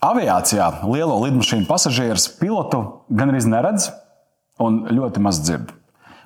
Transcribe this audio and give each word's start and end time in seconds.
Aviācijā 0.00 0.66
lielo 0.88 1.18
lidmašīnu 1.20 1.66
pasažierus 1.68 2.24
pilotu 2.38 2.78
gan 3.12 3.28
arī 3.28 3.42
neredz 3.52 3.90
un 4.64 4.78
ļoti 4.88 5.20
maz 5.20 5.42
dzird. 5.44 5.74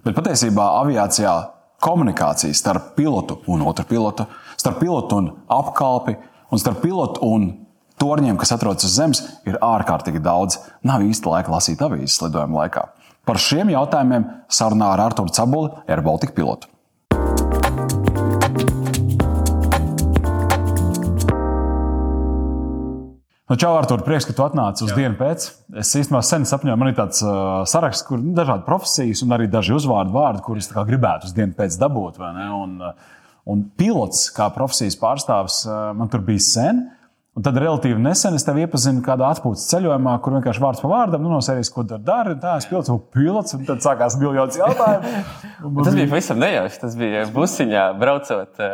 Bet 0.06 0.14
patiesībā 0.14 0.62
aviācijā 0.78 1.32
komunikācija 1.82 2.54
starp 2.54 2.92
pilotu 2.94 3.40
un 3.50 3.64
otru 3.66 3.82
pilotu, 3.90 4.28
starp 4.54 4.78
pilotu 4.78 5.18
un 5.18 5.26
apkalpi 5.50 6.14
un 6.54 6.62
starp 6.62 6.84
pilotu 6.84 7.26
un 7.26 7.48
torņiem, 7.98 8.38
kas 8.38 8.54
atrodas 8.54 8.86
uz 8.86 8.94
zemes, 8.94 9.24
ir 9.42 9.58
ārkārtīgi 9.58 10.22
daudz. 10.22 10.60
Nav 10.86 11.02
īsti 11.02 11.32
laika 11.32 11.56
lasīt 11.56 11.82
avīzes 11.82 12.20
lidojuma 12.22 12.62
laikā. 12.62 12.86
Par 13.26 13.42
šiem 13.42 13.74
jautājumiem 13.74 14.28
sarunā 14.54 14.92
ar 14.94 15.02
Arthuru 15.08 15.34
Cabuli, 15.34 15.74
Air 15.90 16.04
Baltica 16.06 16.36
pilotu. 16.36 16.70
Nu, 23.54 23.58
čau, 23.58 23.76
Artur, 23.78 24.00
prieks, 24.02 24.24
ka 24.26 24.32
tu 24.34 24.42
atnāci 24.42 24.82
uz 24.82 24.90
Jā. 24.90 24.96
dienu 24.98 25.14
pēc. 25.14 25.44
Es 25.78 25.92
īstenībā 25.94 26.24
sen 26.26 26.42
sapņoju, 26.42 26.74
man 26.80 26.88
ir 26.90 26.96
tāds 26.98 27.20
uh, 27.22 27.60
saraksts, 27.70 28.02
kur 28.02 28.18
nu, 28.18 28.32
dažādi 28.34 28.64
profesijas 28.66 29.20
un 29.22 29.30
arī 29.36 29.46
daži 29.46 29.76
uzvārdu 29.76 30.10
vārdi, 30.10 30.42
kurus 30.42 30.66
gribētu 30.74 31.28
uz 31.28 31.36
dienu 31.36 31.54
pēc 31.54 31.76
dabūt. 31.78 32.18
Un, 32.34 32.72
uh, 32.82 33.20
un 33.46 33.62
pilots 33.78 34.24
kā 34.34 34.48
profesijas 34.56 34.98
pārstāvis 34.98 35.60
uh, 35.68 35.92
man 35.94 36.10
tur 36.10 36.24
bija 36.26 36.42
sen. 36.42 36.80
Un 37.38 37.46
tad 37.46 37.62
relatīvi 37.62 38.02
nesen 38.02 38.34
es 38.34 38.42
tevi 38.48 38.66
iepazinu 38.66 39.06
kādā 39.06 39.30
atpūtas 39.36 39.68
ceļojumā, 39.70 40.16
kur 40.24 40.34
vienkārši 40.34 40.66
vārds 40.66 40.82
pa 40.82 40.90
vārdam, 40.90 41.22
nu, 41.22 41.36
no 41.36 41.38
sērijas, 41.38 41.70
ko 41.70 41.86
dari. 41.86 42.34
Tā 42.42 42.56
es 42.58 42.66
pilots, 42.66 42.90
pilots, 43.14 43.54
un 43.54 43.62
tad 43.70 43.86
sākās 43.86 44.18
miljonus 44.18 44.58
jautājumu. 44.58 45.14
tas 45.86 45.94
bija 45.94 46.10
pavisam 46.10 46.42
nejauši. 46.42 46.82
Tas 46.88 46.98
bija 46.98 47.22
busiņā 47.38 47.86
braucot. 48.02 48.66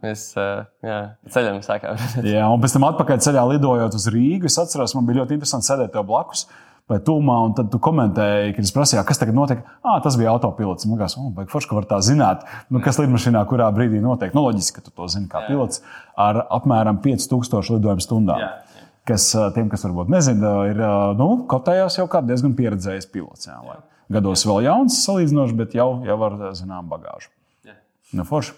Mēs 0.00 0.30
jā, 0.32 0.98
ceļam 1.34 1.60
sākām. 1.64 2.00
jā, 2.34 2.46
un 2.48 2.62
pēc 2.62 2.74
tam 2.76 2.88
atpakaļ 2.88 3.20
ceļā 3.26 3.44
lidojot 3.52 3.96
uz 3.98 4.08
Rīgu. 4.12 4.48
Es 4.48 4.58
atceros, 4.62 4.96
man 4.96 5.08
bija 5.08 5.22
ļoti 5.22 5.36
interesanti 5.36 5.68
sēdēt 5.68 5.92
tev 5.96 6.06
blakus 6.08 6.46
vai 6.90 6.98
tūmā, 7.06 7.36
un 7.46 7.52
tad 7.54 7.68
tu 7.70 7.78
komentēji, 7.82 8.54
kad 8.56 8.66
es 8.66 8.72
prasīju, 8.74 9.02
kas 9.06 9.20
tagad 9.20 9.36
notiek. 9.36 9.60
Ah, 9.86 10.00
tas 10.02 10.16
bija 10.18 10.32
autopilots. 10.32 10.88
Man 10.88 10.98
liekas, 10.98 11.14
oh, 11.20 11.28
forši, 11.52 11.68
ka 11.70 11.78
var 11.78 11.86
tā 11.92 12.00
zināt, 12.02 12.42
nu, 12.72 12.80
kas 12.82 12.98
lidmašīnā 12.98 13.44
kurā 13.50 13.68
brīdī 13.76 14.00
notiek. 14.02 14.34
Nu, 14.34 14.42
loģiski, 14.48 14.80
ka 14.80 14.88
tu 14.88 14.94
to 14.96 15.06
zini 15.12 15.30
kā 15.30 15.44
jā. 15.44 15.52
pilots 15.52 15.84
ar 16.18 16.42
apmēram 16.50 16.98
5000 17.04 17.76
lidojumu 17.76 18.02
stundām. 18.02 18.42
Jā. 18.42 18.82
Kas 19.06 19.30
tiem, 19.54 19.70
kas 19.70 19.86
varbūt 19.86 20.10
nezina, 20.12 20.50
ir 20.70 20.82
nu, 21.18 21.30
kotējās 21.50 22.00
jau 22.00 22.08
kā 22.10 22.24
diezgan 22.26 22.58
pieredzējis 22.58 23.08
pilots. 23.14 23.46
Jā, 23.46 23.60
jā. 23.70 23.78
Gados 24.18 24.42
vēl 24.48 24.64
jauns 24.66 24.98
salīdzinoši, 25.06 25.58
bet 25.62 25.78
jau, 25.78 25.88
jau 26.06 26.18
ar 26.26 26.38
zinām 26.58 26.90
bagāžu. 26.90 27.30
Jā. 27.66 27.78
Nu, 28.18 28.26
forši. 28.26 28.56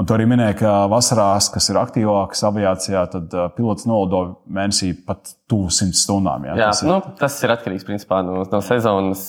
Un 0.00 0.06
tu 0.08 0.14
arī 0.16 0.24
minēji, 0.24 0.62
ka 0.62 0.70
vasarās, 0.88 1.50
kas 1.52 1.66
ir 1.68 1.76
aktīvākas 1.76 2.40
aviācijā, 2.48 3.02
tad 3.12 3.34
pilots 3.52 3.84
nolido 3.84 4.22
mēnesī 4.48 4.94
pat 5.04 5.34
tuvu 5.50 5.68
100 5.76 5.98
stundām. 6.00 6.46
Jā, 6.48 6.54
jā 6.56 6.68
tas, 6.70 6.80
ir... 6.80 6.88
Nu, 6.88 6.96
tas 7.20 7.36
ir 7.44 7.52
atkarīgs 7.52 7.84
principā, 7.84 8.22
no, 8.24 8.38
no 8.48 8.60
sezonas. 8.64 9.26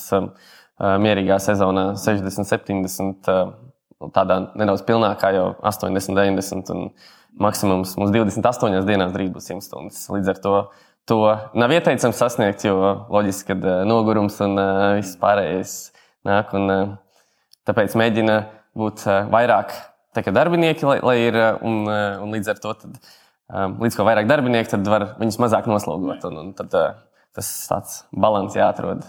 Mierīgā 0.81 1.35
sezonā 1.43 1.91
60, 1.99 2.47
70, 2.47 3.27
uh, 3.29 3.51
tādā 4.15 4.39
nedaudz 4.57 4.81
pilnākā 4.87 5.33
jau 5.35 5.49
80, 5.59 6.15
90. 6.17 6.71
Un 6.73 6.87
maksimums 7.41 7.97
mums 7.99 8.15
28 8.15 8.87
dienās 8.87 9.11
drīz 9.13 9.35
būs 9.35 9.51
100 9.51 9.67
stundas. 9.67 10.07
Līdz 10.09 10.31
ar 10.31 10.41
to 10.41 10.55
to 11.11 11.19
nav 11.57 11.75
ieteicams 11.75 12.17
sasniegt, 12.17 12.63
jo 12.63 12.79
loģiski, 13.11 13.51
ka 13.59 13.81
nogurums 13.89 14.39
un 14.45 14.55
viss 15.01 15.19
pārējais 15.21 15.77
nāk. 16.27 16.55
Un, 16.55 16.97
tāpēc 17.67 17.99
mēģina 17.99 18.41
būt 18.77 19.05
vairāk 19.33 19.75
darbinieki, 20.35 20.87
lai, 20.87 20.99
lai 21.05 21.15
ir, 21.29 21.39
un, 21.67 21.85
un 21.87 22.35
līdz 22.35 22.51
ar 22.51 22.59
to, 22.63 22.75
tad, 22.83 22.99
um, 23.47 23.79
līdz 23.83 23.97
ko 23.97 24.07
vairāk 24.07 24.27
darbinieku, 24.29 24.73
tad 24.73 24.91
var 24.91 25.07
viņus 25.21 25.39
mazāk 25.43 25.71
noslogot. 25.71 26.27
Un, 26.27 26.43
un 26.43 26.53
tad, 26.57 26.75
tas 27.37 27.55
tāds 27.71 28.03
līdzsvars 28.11 28.59
jāatrod. 28.59 29.07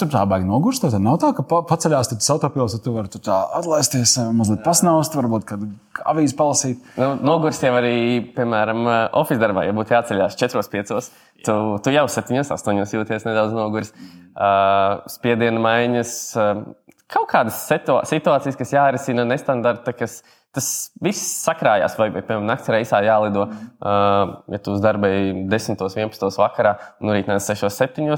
Tur 0.00 0.08
tā 0.12 0.22
baigi 0.28 0.46
nogurst. 0.48 0.84
Tad 0.84 1.00
nav 1.02 1.18
tā, 1.22 1.30
ka 1.36 1.44
paceļās 1.44 2.10
tas 2.12 2.30
autopilsēta, 2.34 2.80
tad 2.80 2.84
tu 2.84 2.94
vari 2.94 3.12
tu 3.12 3.20
atlaisties, 3.32 4.16
mazliet 4.36 4.62
pasnaust, 4.64 5.16
varbūt 5.16 5.46
kādu 5.48 5.70
avīzi 6.12 6.36
palasīt. 6.36 6.90
Nu, 7.00 7.14
nogurst 7.24 7.64
jau 7.64 7.72
arī, 7.78 7.96
piemēram, 8.36 8.84
oficiālā 9.16 9.46
darbā, 9.46 9.66
ja 9.66 9.76
būtu 9.76 9.96
jāceļās 9.96 10.38
4-5. 10.40 11.10
Tu, 11.46 11.56
tu 11.84 11.94
jau 11.94 12.06
7-8 12.12 12.96
jūties 12.98 13.28
nedaudz 13.28 13.56
nogurst. 13.56 13.96
Uh, 14.36 15.04
spiediena 15.08 15.60
maiņas. 15.64 16.16
Uh, 16.36 16.66
kaut 17.12 17.28
kādas 17.30 17.60
situācijas, 17.66 18.58
kas 18.58 18.74
jārisina 18.74 19.26
nestandarta, 19.28 19.94
kas 19.96 20.20
tas 20.56 20.68
viss 21.04 21.42
sakrājās, 21.44 21.96
vai, 22.00 22.08
piemēram, 22.14 22.46
naktas 22.48 22.72
reisā 22.72 23.02
jālido. 23.04 23.44
Uh, 23.76 24.38
ja 24.52 24.60
tu 24.62 24.72
uz 24.74 24.82
darbu 24.84 25.08
ej 25.10 25.26
10, 25.52 25.82
11 25.84 26.40
vakarā, 26.40 26.76
un 27.02 27.12
rīt 27.12 27.28
nāc 27.28 27.44
6, 27.44 27.68
7, 27.72 28.14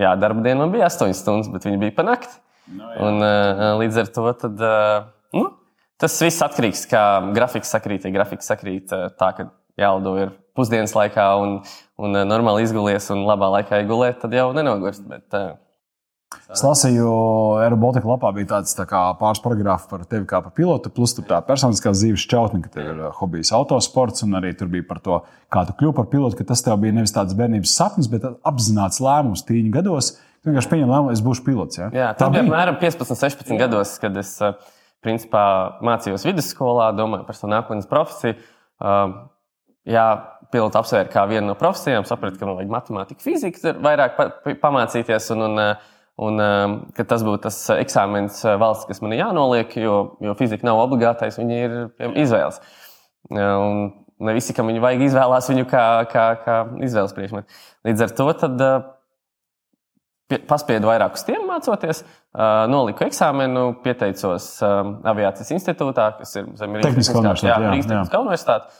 jā, 0.00 0.14
darba 0.20 0.44
diena 0.44 0.62
man 0.62 0.72
bija 0.72 0.88
8 0.88 1.12
stundas, 1.16 1.50
bet 1.52 1.68
viņi 1.68 1.82
bija 1.82 1.96
pa 1.98 2.06
nakti. 2.08 2.32
No, 2.72 2.86
jā. 2.94 3.00
un, 3.04 3.18
uh, 3.20 3.64
līdz 3.82 3.98
ar 4.04 4.12
to 4.14 4.24
tad, 4.40 4.62
uh, 4.62 5.10
nu, 5.36 5.48
tas 6.00 6.14
viss 6.22 6.44
atkarīgs 6.46 6.86
no 6.86 6.92
kā 6.94 7.02
grafiks 7.36 7.74
sakrīt. 7.74 8.06
Ja 8.06 8.14
grafiks 8.14 8.48
sakrīt 8.48 8.94
uh, 8.94 9.10
tā, 9.18 9.32
ka 9.36 9.50
jālido 9.80 10.14
ir 10.20 10.32
pusdienas 10.56 10.94
laikā 10.96 11.26
un, 11.42 11.58
un 12.00 12.16
uh, 12.16 12.24
normāli 12.28 12.64
izgulies 12.64 13.10
un 13.12 13.26
labā 13.28 13.50
laikā 13.58 13.82
iegulēt, 13.82 14.22
tad 14.22 14.36
jau 14.36 14.48
nenogurst. 14.56 15.04
Bet, 15.10 15.26
uh, 15.36 15.58
Es 16.52 16.60
lasīju, 16.64 17.06
Aerobaltika 17.62 18.08
lapā 18.10 18.32
bija 18.36 18.50
tāds 18.50 18.74
tā 18.76 18.84
pāris 18.88 19.40
paragrāfi 19.44 19.88
par 19.90 20.02
tevi 20.08 20.26
kā 20.28 20.42
par 20.44 20.52
pilotu, 20.56 20.92
plus 20.92 21.14
tā 21.18 21.38
personiskā 21.46 21.94
dzīves 21.94 22.24
šķautne, 22.26 22.60
ka 22.64 22.72
tev 22.74 22.90
ir 22.90 23.00
uh, 23.00 23.14
hobijs 23.20 23.52
autosports, 23.56 24.24
un 24.26 24.36
arī 24.40 24.52
tur 24.58 24.68
bija 24.72 24.84
par 24.88 25.00
to, 25.04 25.22
kā 25.52 25.64
tu 25.68 25.76
kļuvi 25.78 25.96
par 26.00 26.10
pilotu, 26.12 26.38
ka 26.38 26.48
tas 26.52 26.64
tev 26.64 26.76
bija 26.82 26.96
nevis 26.98 27.14
tāds 27.14 27.36
bērnības 27.38 27.72
sapnis, 27.78 28.10
bet 28.12 28.28
apzināts 28.28 29.00
lēmums 29.02 29.46
tīņu 29.48 29.72
gados. 29.78 30.14
Tu 30.42 30.50
vienkārši 30.50 30.72
pieņem 30.72 30.90
lēmumu, 30.90 31.14
es 31.14 31.22
būšu 31.22 31.46
pilots. 31.46 31.78
Ja? 31.78 31.88
Jā, 31.94 32.12
tā 32.18 32.28
bija 32.34 32.42
apmēram 32.42 32.80
15, 32.82 33.14
16 33.14 33.60
gados, 33.60 33.94
kad 34.02 34.16
es 34.18 34.34
uh, 34.42 34.56
principā, 35.02 35.44
mācījos 35.86 36.26
vidusskolā, 36.26 36.90
domāju 36.98 37.28
par 37.28 37.38
savu 37.38 37.52
nākotnes 37.54 37.88
profesiju. 37.90 38.36
Uh, 38.82 39.14
jā, 39.88 40.06
pilots 40.52 40.78
apsvēra 40.78 41.10
kā 41.12 41.24
vienu 41.30 41.48
no 41.50 41.56
profesijām, 41.58 42.06
sapratu, 42.08 42.38
ka 42.40 42.48
man 42.48 42.58
vajag 42.58 42.72
matemātiku, 42.72 43.24
fiziku, 43.24 43.74
vairāk 43.82 44.18
pamācīties. 44.62 45.30
Un, 45.34 45.46
un, 45.48 45.62
Un, 46.20 46.36
um, 46.44 46.74
tas 47.08 47.22
būtu 47.24 47.46
tas 47.46 47.58
eksāmenis 47.72 48.42
uh, 48.44 48.58
valsts, 48.60 48.84
kas 48.88 49.00
man 49.00 49.14
ir 49.14 49.22
jānoliek, 49.22 49.72
jo, 49.80 49.96
jo 50.20 50.34
fizika 50.36 50.66
nav 50.68 50.82
obligātais, 50.82 51.38
viņa 51.40 51.60
ir 51.62 51.76
piemēram, 51.96 52.16
izvēles. 52.20 52.60
Un 53.32 53.86
ne 54.22 54.34
visi, 54.36 54.52
kam 54.54 54.68
viņu 54.68 54.82
vajag, 54.84 55.06
izvēlās 55.06 55.48
viņu 55.50 55.64
kā, 55.70 55.84
kā, 56.12 56.26
kā 56.44 56.58
izvēles 56.84 57.14
priekšmetu. 57.16 57.62
Līdz 57.88 58.04
ar 58.04 58.12
to 58.18 58.28
tad, 58.42 58.66
uh, 58.66 60.36
paspiedu 60.48 60.88
vairāk 60.88 61.16
uz 61.16 61.24
tiem 61.26 61.44
mācoties, 61.48 62.02
uh, 62.04 62.64
noliku 62.70 63.06
eksāmenu, 63.06 63.64
pieteicos 63.84 64.48
um, 64.64 64.94
aviācijas 65.08 65.52
institūtā, 65.56 66.10
kas 66.20 66.36
ir 66.38 66.48
zem 66.60 66.76
Rīgas 66.78 67.12
universitātes. 68.26 68.78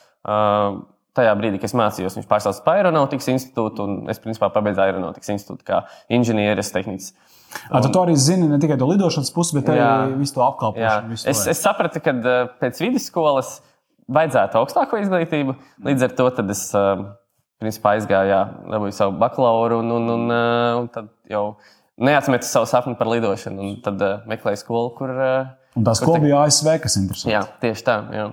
Tajā 1.12 1.32
brīdī, 1.36 1.58
kad 1.60 1.68
es 1.68 1.74
mācījos, 1.76 2.14
viņš 2.16 2.28
pārstāvja 2.30 2.62
par 2.64 2.78
aeronautikas 2.80 3.28
institūtu, 3.34 3.84
un 3.84 4.08
es 4.08 4.20
principā 4.22 4.48
pabeidzu 4.54 4.80
aeronautikas 4.80 5.34
institūtu 5.34 5.66
kā 5.68 5.82
inženieris, 6.08 6.70
tehnicis. 6.72 7.12
Un... 7.68 7.84
Tu 7.84 8.00
arī 8.00 8.14
zini 8.16 8.48
ne 8.48 8.56
tikai 8.62 8.78
to 8.80 8.88
lidošanas 8.88 9.28
pusi, 9.34 9.58
bet 9.58 9.68
jā, 9.76 9.90
arī 10.06 10.16
visu 10.22 10.38
to 10.38 10.44
apkalpošanu. 10.46 11.12
Visu 11.12 11.28
es, 11.28 11.42
es 11.52 11.60
sapratu, 11.60 12.00
ka 12.00 12.14
pēc 12.62 12.80
vidusskolas 12.80 13.58
vajadzētu 14.12 14.60
augstāko 14.62 15.02
izglītību. 15.02 15.56
Līdz 15.84 16.06
ar 16.08 16.16
to 16.16 16.30
es 16.54 16.64
principā 17.62 17.96
aizgāju, 17.98 18.40
dabūju 18.72 18.96
savu 18.96 19.16
bakalauru 19.20 19.82
un, 19.82 19.92
un, 19.98 20.12
un, 20.16 20.36
un 20.80 20.88
tad 20.92 21.12
jau 21.30 21.44
neatmetu 22.02 22.48
savu 22.48 22.68
sapni 22.70 22.96
par 22.98 23.10
lidošanu. 23.12 23.62
Un 23.62 23.76
tad 23.84 24.02
meklēju 24.30 24.62
skolu, 24.64 24.94
kur. 24.96 25.12
Un 25.76 25.86
tā 25.86 25.94
skola 25.96 26.24
bija 26.24 26.42
ASV, 26.46 26.72
kas 26.82 26.98
interesē. 27.00 27.30
Jā, 27.32 27.44
tieši 27.62 27.86
tā. 27.86 27.98
Jā. 28.16 28.30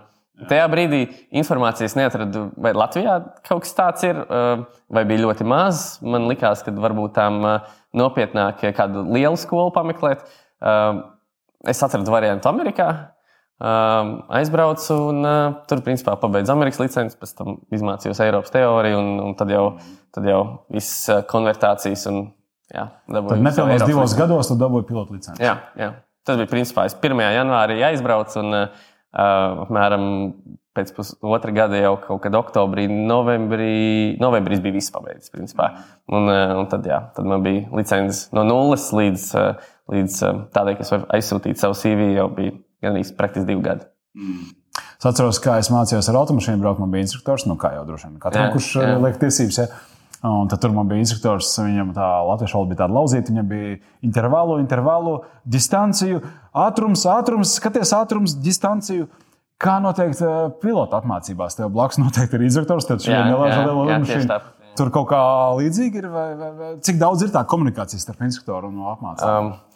Tajā 0.48 0.68
brīdī 0.72 1.02
informācijas 1.36 1.98
neatradu, 2.00 2.46
vai 2.62 2.72
Latvijā 2.78 3.18
kaut 3.48 3.66
kas 3.66 3.76
tāds 3.76 4.06
ir, 4.08 4.22
uh, 4.24 4.64
vai 4.88 5.04
bija 5.10 5.26
ļoti 5.26 5.48
maz. 5.48 5.98
Man 6.06 6.30
liekas, 6.30 6.64
ka 6.64 6.72
varbūt 6.76 7.16
tām 7.18 7.40
uh, 7.44 7.70
nopietnāk 7.98 8.64
kādu 8.78 9.04
lielu 9.10 9.40
skolu 9.40 9.74
pameklēt. 9.76 10.24
Uh, 10.64 11.02
es 11.68 11.82
atradu 11.84 12.14
variantu 12.14 12.52
Amerikā. 12.52 12.90
Aizbraucu 13.60 14.96
un 15.10 15.26
tur, 15.68 15.82
principā, 15.84 16.14
pabeidzu 16.16 16.54
Amerikas 16.54 16.80
licenci, 16.80 17.18
pēc 17.20 17.34
tam 17.36 17.58
izmācījos 17.76 18.22
Eiropas 18.24 18.54
teoriju, 18.54 19.02
un, 19.02 19.10
un 19.20 19.34
tad, 19.36 19.52
jau, 19.52 19.66
tad 20.16 20.30
jau 20.30 20.38
viss 20.72 21.10
konvertācijas. 21.28 22.06
Un, 22.08 22.22
jā, 22.72 22.86
tad 23.12 23.34
nepilnīgi 23.36 23.90
divos 23.90 24.16
gados 24.16 24.48
tu 24.48 24.56
dabūji 24.62 24.88
pilotu 24.88 25.18
licenci. 25.18 25.44
Jā, 25.44 25.58
jā, 25.76 25.90
tas 26.24 26.40
bija 26.40 26.54
principā. 26.54 26.88
Es 26.88 26.96
1. 26.96 27.20
janvārī 27.36 27.82
aizbraucu. 27.90 28.40
Un, 28.40 28.56
uh, 28.62 28.88
Uh, 29.10 29.64
apmēram 29.66 30.04
pēc 30.78 30.92
pusotra 30.94 31.54
gada 31.56 31.80
jau 31.80 31.96
kaut 32.04 32.22
kad 32.28 32.36
oktobrī, 32.38 32.86
novembrī, 32.88 34.20
novembrī 34.22 34.60
bija 34.62 34.78
viss 34.78 34.94
pabeigts. 34.94 35.32
Principā. 35.34 35.72
Un, 36.12 36.30
uh, 36.30 36.54
un 36.62 36.70
tad, 36.70 36.86
jā, 36.86 37.02
tad 37.16 37.30
man 37.30 37.42
bija 37.46 37.66
licences 37.74 38.28
no 38.38 38.46
nulles 38.46 38.86
līdz, 38.94 39.26
uh, 39.40 39.74
līdz 39.90 40.22
tādai, 40.54 40.78
ka 40.78 40.86
es 40.86 40.94
varu 40.94 41.10
aizsūtīt 41.18 41.62
savu 41.62 41.78
CV 41.80 42.14
jau 42.20 42.30
bija 42.38 42.54
gandrīz 42.86 43.12
praktiski 43.18 43.50
divi 43.50 43.66
gadi. 43.66 43.90
Mm. 44.18 44.56
Es 45.00 45.08
atceros, 45.08 45.40
kā 45.44 45.58
es 45.62 45.70
mācījos 45.72 46.10
ar 46.12 46.18
automašīnu 46.22 46.62
braukt. 46.62 46.82
Man 46.84 46.92
bija 46.94 47.06
instruktors, 47.06 47.46
nu 47.50 47.56
kā 47.60 47.72
jau 47.76 47.86
droši 47.88 48.10
vien 48.10 48.20
katram, 48.22 48.52
kurš 48.54 48.70
jā. 48.78 48.90
liek 49.00 49.20
tiesības. 49.22 49.60
Ja. 49.62 49.68
Un 50.28 50.50
tad 50.52 50.60
tur 50.60 50.74
man 50.76 50.90
bija 50.90 51.00
instruktors, 51.00 51.54
viņam 51.64 51.94
tā 51.96 52.08
latviešu 52.28 52.58
valoda 52.58 52.74
bija 52.74 52.80
tāda 52.82 52.96
lauzīta, 52.98 53.32
viņam 53.32 53.48
bija 53.48 53.78
intervālu, 54.04 54.58
intervālu, 54.60 55.14
distanciju, 55.48 56.20
ātrums, 56.60 57.06
ātrums, 57.08 57.54
skaties, 57.56 57.94
ātrums, 57.96 58.36
distanciju. 58.44 59.08
Kā 59.60 59.78
noteikti 59.84 60.28
pilota 60.60 61.00
apmācībās, 61.00 61.56
tev 61.56 61.72
blakus 61.76 62.00
noteikti 62.00 62.36
ir 62.36 62.46
instruktors, 62.48 62.88
tad 62.88 63.04
šī 63.04 63.16
nelaiža 63.16 63.64
liela 63.64 63.88
lidmašīna. 63.94 64.42
Tur 64.80 64.92
kaut 64.96 65.10
kā 65.10 65.22
līdzīga 65.60 66.00
ir, 66.00 66.12
vai, 66.12 66.28
vai, 66.40 66.52
vai 66.56 66.70
cik 66.84 67.00
daudz 67.00 67.26
ir 67.26 67.34
tā 67.34 67.44
komunikācija 67.48 68.00
starp 68.00 68.24
instruktoru 68.28 68.72
un 68.72 68.86
apmācību? 68.92 69.50
Um. 69.50 69.69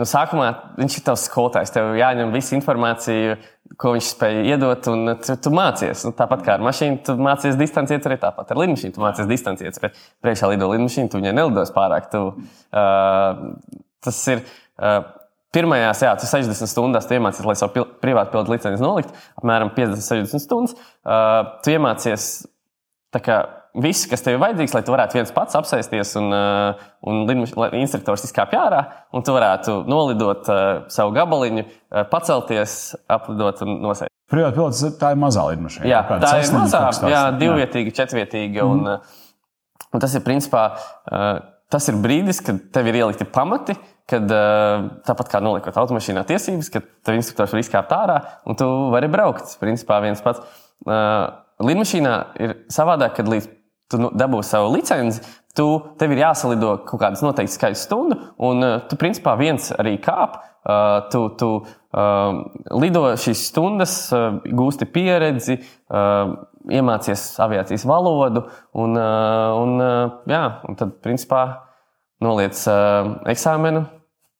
Nu, 0.00 0.06
sākumā 0.08 0.46
viņš 0.78 0.94
ir 0.96 1.02
tavs 1.04 1.26
skolotājs. 1.28 1.72
Tev 1.74 1.92
jāņem 1.98 2.32
visa 2.32 2.54
informācija, 2.56 3.34
ko 3.80 3.92
viņš 3.92 4.06
spēja 4.14 4.44
iedot, 4.54 4.88
un 4.88 5.12
tu, 5.20 5.36
tu 5.44 5.52
mācies. 5.52 6.06
Nu, 6.08 6.14
tāpat 6.16 6.44
kā 6.46 6.54
ar 6.56 6.64
mašīnu, 6.64 7.02
tu 7.04 7.16
mācies 7.20 7.58
distancēt 7.60 8.08
arī 8.08 8.16
tāpat. 8.22 8.54
Ar 8.54 8.62
lidmašīnu 8.62 8.96
tu 8.96 9.04
mācies 9.04 9.28
distancēt. 9.28 9.76
Priekšā 10.24 10.48
lido 10.54 10.70
lidmašīna, 10.72 11.12
tu 11.12 11.20
viņai 11.20 11.36
nelidos 11.36 11.74
pārāk. 11.76 12.08
Tu, 12.14 12.22
uh, 12.72 13.80
tas 14.06 14.22
ir. 14.32 14.44
Uh, 14.80 15.02
Pirmajās, 15.50 15.98
jā, 16.04 16.12
tu 16.14 16.28
60 16.30 16.70
stundās 16.70 17.08
tu 17.10 17.16
iemācies, 17.16 17.42
lai 17.42 17.56
savu 17.58 17.82
privātu 17.98 18.30
pilotu 18.30 18.52
licenci 18.52 18.84
noliktu, 18.84 19.16
apmēram 19.40 19.72
50-60 19.74 20.44
stundas. 20.44 20.76
Uh, 21.02 21.56
tu 21.66 21.72
iemācies 21.74 22.26
kā, 23.18 23.40
viss, 23.78 24.08
kas 24.10 24.24
tev 24.24 24.36
ir 24.36 24.42
vajadzīgs, 24.42 24.74
lai 24.74 24.82
tu 24.86 24.94
varētu 24.94 25.18
viens 25.18 25.32
pats 25.34 25.56
apsēsties 25.58 26.14
un, 26.18 26.32
uh, 26.34 26.86
un 27.06 27.30
instruktors 27.78 28.26
izkāpj 28.26 28.58
ārā, 28.58 28.80
un 29.14 29.24
tu 29.26 29.34
varētu 29.36 29.80
nolidot 29.90 30.50
uh, 30.50 30.62
savu 30.92 31.14
gabaliņu, 31.16 31.66
uh, 31.66 32.02
pacelties, 32.10 32.96
aplidot 33.10 33.62
un 33.66 33.78
nosēst. 33.84 34.10
Privāta 34.30 34.56
pilots 34.58 34.82
tā 34.98 35.12
ir 35.14 35.22
mazā 35.22 35.46
lidmašīna. 35.50 35.88
Jā, 35.90 36.02
tā 36.22 36.34
ir 36.38 36.52
mazā, 36.54 36.82
jā, 37.10 37.22
divvietīga, 37.38 37.94
četrvietīga. 37.96 38.66
Mm. 38.66 38.70
Un, 38.70 39.88
un 39.90 40.02
tas 40.02 40.14
ir 40.14 40.22
principā 40.26 40.68
tas 41.70 41.86
ir 41.90 41.98
brīdis, 42.02 42.38
kad 42.46 42.60
tev 42.74 42.90
ir 42.90 43.00
ielikti 43.00 43.26
pamati. 43.26 43.74
Kad, 44.10 44.26
tāpat 45.06 45.28
kā 45.30 45.38
noliekot 45.38 45.76
automašīnā 45.78 46.24
tiesības, 46.26 46.70
kad 46.74 46.86
tev 47.06 47.14
instruktors 47.14 47.52
var 47.54 47.60
izkāpt 47.62 47.92
ārā 47.94 48.16
un 48.42 48.58
tu 48.58 48.66
vari 48.90 49.06
braukt. 49.10 49.52
Principā 49.60 50.00
viens 50.02 50.22
pats. 50.24 50.42
Lidmašīnā 51.62 52.14
ir 52.42 52.56
savādāk, 52.74 53.14
kad 53.18 53.30
līdz 53.30 53.46
tu 53.90 54.00
nu, 54.00 54.10
dabūsi 54.14 54.54
savu 54.54 54.70
licenci, 54.74 55.22
tu, 55.56 55.66
tev 55.98 56.14
ir 56.14 56.22
jāsalido 56.22 56.76
kaut 56.86 57.02
kādas 57.02 57.24
noteiktas 57.24 57.58
skaitas 57.58 57.84
stundu, 57.88 58.18
un 58.38 58.62
uh, 58.64 58.76
tu 58.88 58.98
principā 59.00 59.36
viens 59.40 59.72
arī 59.78 59.96
kāp. 60.02 60.38
Uh, 60.60 61.08
tu 61.08 61.22
tu 61.40 61.46
uh, 61.56 62.40
lido 62.76 63.06
šīs 63.16 63.46
stundas, 63.48 63.94
uh, 64.12 64.42
gūsti 64.44 64.86
pieredzi, 64.92 65.56
uh, 65.88 66.34
iemācies 66.68 67.22
aviācijas 67.40 67.86
valodu, 67.88 68.44
un, 68.76 68.98
uh, 69.00 69.56
un, 69.56 69.80
uh, 69.80 70.18
jā, 70.28 70.42
un 70.68 70.76
tad, 70.76 70.98
principā, 71.04 71.44
noliec 72.20 72.60
uh, 72.68 73.16
eksāmenu. 73.32 73.86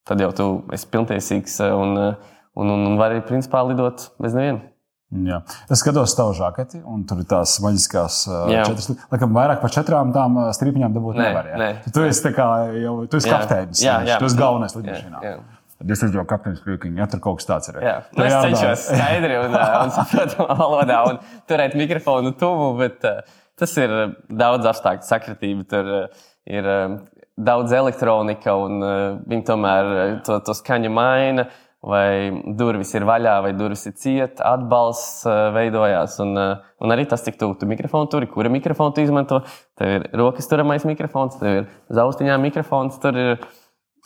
Tad 0.08 0.20
jau 0.20 0.31
tu 0.37 0.50
esi 0.76 0.91
pilntiesīgs 0.93 1.61
un, 1.70 1.97
un, 1.97 2.75
un, 2.76 2.87
un 2.93 3.00
vari, 3.00 3.25
principā, 3.25 3.64
lidot 3.64 4.11
bez 4.20 4.37
neviena. 4.37 4.69
Jā. 5.10 5.40
Es 5.66 5.80
skatos 5.82 6.12
tavu 6.14 6.34
žaketi, 6.38 6.78
un 6.86 7.02
tur 7.08 7.18
ir 7.18 7.26
tās 7.30 7.56
maģiskās 7.64 8.18
jā. 8.30 8.62
četras. 8.68 8.92
Laikam, 9.10 9.32
vairāk 9.34 9.58
par 9.62 9.72
četrām 9.74 10.12
tām 10.14 10.36
strīpiņām 10.54 10.92
dabūt 10.94 11.18
nē, 11.18 11.24
nevar. 11.26 11.48
Jā. 11.50 11.56
Nē. 11.58 11.70
Tu 11.90 12.04
esi, 12.06 12.30
kā, 12.36 12.46
jau, 12.78 12.92
tu 13.10 13.18
esi 13.18 13.26
jā. 13.26 13.40
kapteinis. 13.40 13.80
Jā, 13.82 13.96
jā. 14.06 14.18
Tu 14.22 14.28
esi 14.28 14.38
galvenais 14.38 14.76
lidmašīnā. 14.78 15.22
Jā, 15.26 15.32
jā. 15.34 15.58
Tad 15.80 15.90
es 15.96 16.04
jau 16.14 16.22
kapteinis 16.28 16.60
Krīkiņš, 16.62 16.98
ja 17.00 17.08
tur 17.10 17.22
kaut 17.24 17.40
kas 17.40 17.48
tāds 17.48 17.72
ir. 17.72 17.78
Jā, 17.82 17.94
nu, 18.12 18.24
es 18.26 18.34
cenšos 18.36 18.82
skaidri 18.90 19.38
un, 19.40 19.56
un 19.56 19.94
saprotamā 19.96 20.56
valodā 20.60 20.98
un 21.08 21.22
turēt 21.48 21.74
mikrofonu 21.80 22.34
tuvu, 22.38 22.68
bet 22.78 23.06
uh, 23.08 23.22
tas 23.58 23.72
ir 23.80 23.94
daudz 24.28 24.68
apstākļu 24.70 25.08
sakritība. 25.08 25.64
Tur 25.72 25.90
uh, 25.96 26.28
ir 26.52 26.68
uh, 26.68 27.00
daudz 27.40 27.74
elektronika 27.74 28.54
un 28.60 28.78
uh, 28.84 28.94
viņi 29.32 29.48
tomēr 29.48 29.90
to, 30.28 30.38
to 30.44 30.54
skaņu 30.60 30.92
maina. 30.94 31.48
Uh, 31.48 31.66
vai 31.80 32.30
durvis 32.58 32.92
ir 32.92 33.06
vaļā, 33.08 33.38
vai 33.44 33.52
durvis 33.56 33.86
ir 33.88 33.94
cieta, 33.96 34.44
atbalsts 34.52 35.24
uh, 35.28 35.48
veidojās. 35.56 36.18
Un, 36.24 36.34
uh, 36.36 36.74
un 36.84 36.92
arī 36.92 37.06
tas, 37.08 37.24
cik 37.24 37.40
tuvu 37.40 37.56
tu 37.60 37.68
mikrofonu 37.70 38.10
turi, 38.12 38.28
kura 38.30 38.52
mikrofonu 38.52 38.96
tu 38.96 39.04
izmanto. 39.04 39.40
Tev 39.80 39.96
ir 39.96 40.10
rokas 40.20 40.50
turamais 40.50 40.84
mikrofons, 40.88 41.40
tev 41.40 41.62
ir 41.62 41.70
zaustiņā 41.96 42.36
mikrofons. 42.42 43.00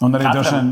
Un 0.02 0.16
arī 0.18 0.26
droši 0.26 0.54
vien 0.56 0.70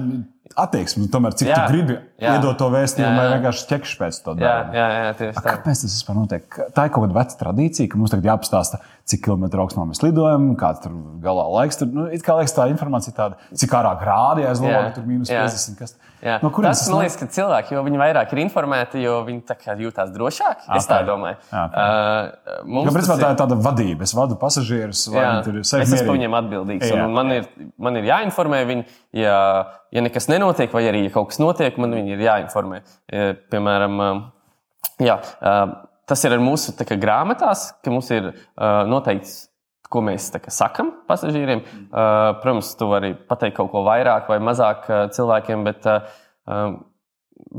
attieksme, 0.58 1.06
tomēr, 1.12 1.34
cik 1.38 1.48
jā, 1.48 1.60
tu 1.62 1.72
gribi 1.72 1.94
jā, 2.20 2.34
iedot 2.34 2.58
to 2.58 2.68
vēstījumu, 2.72 3.14
vai 3.16 3.26
vienkārši 3.36 3.68
ķekšķi 3.70 3.98
pēc 4.00 4.18
to 4.24 4.34
darbu. 4.34 4.74
Jā, 4.76 4.82
jā, 4.82 5.04
jā, 5.06 5.12
tieši 5.20 5.36
tā. 5.36 5.44
Kāpēc 5.46 5.82
tas 5.84 5.94
vispār 5.94 6.18
notiek? 6.18 6.58
Tā 6.74 6.86
ir 6.88 6.92
kaut 6.92 7.06
kāda 7.06 7.16
veca 7.20 7.38
tradīcija, 7.44 7.90
ka 7.92 8.00
mums 8.00 8.12
tagad 8.12 8.28
jāapstāsta, 8.32 8.80
cik 9.08 9.24
kilometru 9.26 9.64
augstumā 9.64 9.88
mēs 9.90 10.00
lidojam, 10.04 10.52
kāds 10.58 10.82
tur 10.84 10.94
galā 11.22 11.44
laiks. 11.56 11.78
Tur, 11.80 11.90
nu, 11.90 12.06
kā 12.22 12.36
liekas, 12.38 12.54
tā 12.54 12.68
informācija 12.70 13.14
tāda, 13.16 13.52
cik 13.58 13.74
ārā 13.78 13.92
grādi 14.00 14.46
aizlūko, 14.46 14.82
tur 14.96 15.06
mīnus 15.08 15.32
50. 15.32 15.76
Kas, 15.80 15.94
jā. 16.22 16.36
no 16.44 16.52
tas, 16.54 16.84
man 16.92 17.02
liekas, 17.02 17.18
ka 17.18 17.28
cilvēki, 17.34 17.74
jo 17.76 17.82
viņi 17.88 18.00
vairāk 18.02 18.34
ir 18.36 18.42
informēti, 18.44 19.02
jo 19.02 19.18
viņi 19.26 19.82
jūtās 19.88 20.14
drošāk. 20.14 20.64
Okay. 20.64 20.78
Es 20.78 20.88
tā 20.90 21.02
domāju. 21.08 21.38
Okay. 21.50 21.84
Uh, 21.84 22.64
mums 22.64 22.90
jo, 22.90 22.96
principā, 22.98 23.18
tā 23.20 23.32
ir 23.34 23.40
tāda 23.42 23.58
vadība. 23.66 24.06
Es 24.06 24.14
vadu 24.16 24.38
pasažierus, 24.40 25.04
vai 25.10 25.26
viņi 25.26 25.46
tur 25.48 25.60
ir 25.60 25.68
sevi. 25.68 25.86
Es 25.86 25.94
esmu 25.98 26.16
viņiem 26.16 26.40
atbildīgs. 26.42 26.90
Jā. 26.92 27.06
Un 27.06 27.16
man 27.18 27.36
ir, 27.40 27.48
man 27.82 27.98
ir 27.98 28.10
jāinformē 28.10 28.64
viņi, 28.70 28.90
ja, 29.18 29.38
ja 29.94 30.06
nekas 30.06 30.30
nenotiek, 30.30 30.70
vai 30.74 30.86
arī 30.90 31.06
ja 31.08 31.14
kaut 31.14 31.32
kas 31.32 31.42
notiek, 31.42 31.78
man 31.82 31.98
viņi 31.98 32.14
ir 32.14 32.26
jāinformē. 32.30 32.84
Piemēram, 33.52 34.04
jā, 35.02 35.18
tas 36.12 36.26
ir 36.28 36.36
mūsu 36.42 36.76
kā, 36.76 36.98
grāmatās, 37.00 37.70
ka 37.80 37.94
mums 37.94 38.12
ir 38.12 38.32
noteikts, 38.92 39.46
ko 39.92 40.00
mēs 40.04 40.30
kā, 40.32 40.52
sakam 40.52 40.92
pasažieriem. 41.08 41.64
Protams, 41.92 42.72
tu 42.80 42.88
vari 42.92 43.14
pateikt 43.28 43.58
kaut 43.58 43.72
ko 43.72 43.84
vairāk 43.88 44.28
vai 44.32 44.38
mazāk 44.44 44.86
cilvēkiem, 45.16 45.64
bet 45.68 45.88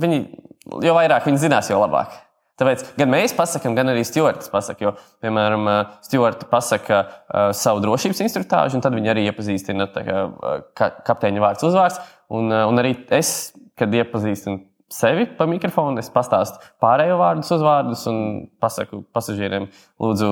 viņi, 0.03 0.21
jo 0.85 0.95
vairāk 0.97 1.27
viņi 1.29 1.43
zinās, 1.45 1.69
jo 1.69 1.81
labāk. 1.81 2.13
Tāpēc 2.61 2.83
gan 2.99 3.09
mēs 3.09 3.33
pasakām, 3.33 3.73
gan 3.73 3.89
arī 3.89 4.03
Stewards 4.05 4.51
pasakā. 4.53 4.85
Jo, 4.85 4.91
piemēram, 5.25 5.65
Stewards 6.05 6.45
pasakā 6.51 6.99
uh, 7.01 7.47
savu 7.57 7.81
drošības 7.81 8.21
instruktāžu, 8.27 8.77
un 8.77 8.83
tad 8.85 8.93
viņi 8.93 9.09
arī 9.09 9.23
iepazīstina 9.31 9.87
kā, 9.95 10.19
ka, 10.77 10.91
kapteiņa 11.07 11.41
vārds, 11.41 11.65
uzvārds. 11.65 11.97
Un, 12.29 12.53
uh, 12.53 12.67
un 12.69 12.81
arī 12.83 12.93
es, 13.17 13.53
kad 13.79 13.93
iepazīstinu 13.97 14.61
sevi 14.93 15.27
pa 15.37 15.47
mikrofonu, 15.49 15.99
es 16.01 16.11
pastāstu 16.13 16.61
pārējo 16.83 17.17
vārdus, 17.21 17.51
uzvārdus 17.55 18.05
un 18.11 18.17
pasaku 18.63 19.03
pasažieriem, 19.15 19.67
lūdzu, 20.01 20.31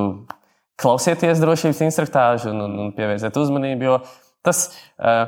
klausieties 0.81 1.41
drošības 1.41 1.83
instruktāžu 1.87 2.51
un, 2.53 2.65
un, 2.65 2.79
un 2.85 2.91
pievērsiet 2.97 3.37
uzmanību. 3.37 3.89
Jo 3.89 4.01
tas 4.45 4.69
uh, 4.97 5.25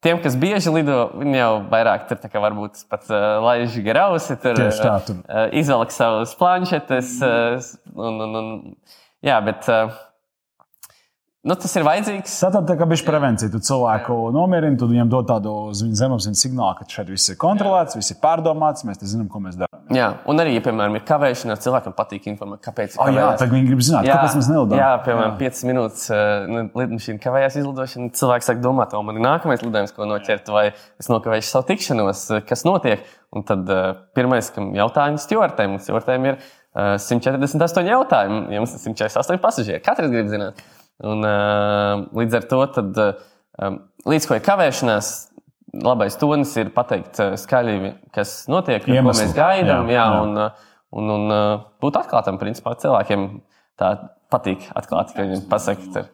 Tiem, 0.00 0.16
kas 0.24 0.32
bieži 0.40 0.70
lido, 0.72 1.10
viņi 1.12 1.36
jau 1.36 1.48
vairāk 1.68 2.06
tur 2.08 2.16
kā, 2.22 2.40
varbūt 2.40 2.86
pat 2.88 3.02
uh, 3.12 3.34
laiž 3.44 3.74
garausi, 3.84 4.32
tur. 4.40 4.56
Uh, 4.56 5.42
izvelk 5.60 5.92
savus 5.92 6.32
planšetes. 6.40 7.18
Un, 7.92 8.16
un, 8.24 8.38
un, 8.40 8.46
jā, 9.20 9.36
bet 9.44 9.68
Nu, 11.40 11.54
tas 11.56 11.72
ir 11.72 11.86
vajadzīgs. 11.86 12.34
Tātad 12.42 12.66
tā 12.68 12.74
kā 12.76 12.84
bija 12.84 13.04
prevencija. 13.06 13.48
Tu 13.48 13.62
cilvēku 13.64 14.12
nomierini, 14.34 14.76
tu 14.76 14.84
viņam 14.90 15.08
dod 15.08 15.24
tādu 15.30 15.52
zemapziņas 15.72 16.42
signālu, 16.44 16.74
ka 16.76 16.84
šeit 16.92 17.08
viss 17.08 17.32
ir 17.32 17.38
kontrolēts, 17.40 17.96
viss 17.96 18.12
ir 18.12 18.18
pārdomāts, 18.20 18.84
mēs 18.84 19.00
zinām, 19.08 19.30
ko 19.32 19.40
mēs 19.40 19.56
darām. 19.56 19.78
Jā, 19.96 20.10
un 20.28 20.42
arī, 20.42 20.52
ja, 20.58 20.62
piemēram, 20.66 20.98
ir 20.98 21.04
kavēšanās, 21.08 21.62
cilvēkam 21.64 21.94
patīk 21.96 22.28
informēt, 22.28 22.60
kāpēc. 22.66 22.98
Oh, 23.00 23.08
jā, 23.08 23.30
tad 23.40 23.54
viņi 23.54 23.70
grib 23.70 23.80
zināt, 23.80 24.04
jā, 24.04 24.18
kāpēc 24.18 24.36
mēs 24.36 24.50
nelidojam. 24.52 24.82
Jā, 24.82 24.90
piemēram, 25.06 25.32
jā. 25.32 25.50
5 25.56 25.62
minūtes 25.70 26.02
uh, 26.12 26.60
lidmašīna 26.82 27.22
kavējās 27.24 27.56
izlidošana. 27.62 28.10
Cilvēks 28.20 28.50
sāk 28.52 28.60
domāt, 28.60 28.92
o, 28.94 29.00
man 29.08 29.16
ir 29.16 29.24
nākamais 29.24 29.64
lidojums, 29.64 29.94
ko 29.96 30.06
noķert, 30.10 30.52
vai 30.52 30.66
es 31.00 31.08
nokavēšu 31.08 31.54
savu 31.54 31.66
tikšanos, 31.72 32.26
kas 32.50 32.66
notiek. 32.68 33.08
Un 33.32 33.46
tad 33.48 33.64
uh, 33.72 33.96
pirmais, 34.18 34.52
kam 34.52 34.74
jautājums 34.76 35.24
stjortēm, 35.24 35.80
stjortēm 35.82 36.28
ir 36.28 36.36
uh, 36.36 37.00
148 37.00 37.90
jautājumi, 37.94 38.44
jums 38.60 38.76
ir 38.76 38.84
148 38.84 39.42
pasažieri. 39.42 39.82
Katrs 39.88 40.12
grib 40.12 40.30
zināt. 40.30 40.62
Un, 41.06 41.24
uh, 41.24 42.02
līdz 42.16 42.36
ar 42.36 42.46
to, 42.50 42.60
tad, 42.74 42.98
uh, 43.00 43.76
līdz 44.10 44.28
ko 44.28 44.36
ir 44.36 44.44
kavēšanās, 44.44 45.10
labais 45.86 46.18
tonis 46.20 46.52
ir 46.60 46.72
pateikt 46.74 47.20
skaļi, 47.40 47.94
kas 48.14 48.42
notiek, 48.50 48.84
Iemesli. 48.84 49.00
ko 49.00 49.14
mēs 49.22 49.36
gaidām. 49.36 49.88
Jā, 49.88 49.96
jā, 49.96 50.06
jā. 50.06 50.22
Un, 50.24 50.40
un, 50.92 51.12
un, 51.14 51.28
un 51.32 51.66
būt 51.82 52.00
atklātam, 52.02 52.40
principā 52.40 52.74
cilvēkiem 52.80 53.28
tā 53.80 53.94
patīk 54.32 54.66
atklāti, 54.76 55.16
ka 55.16 55.26
viņi 55.26 55.44
pasakā. 55.50 56.08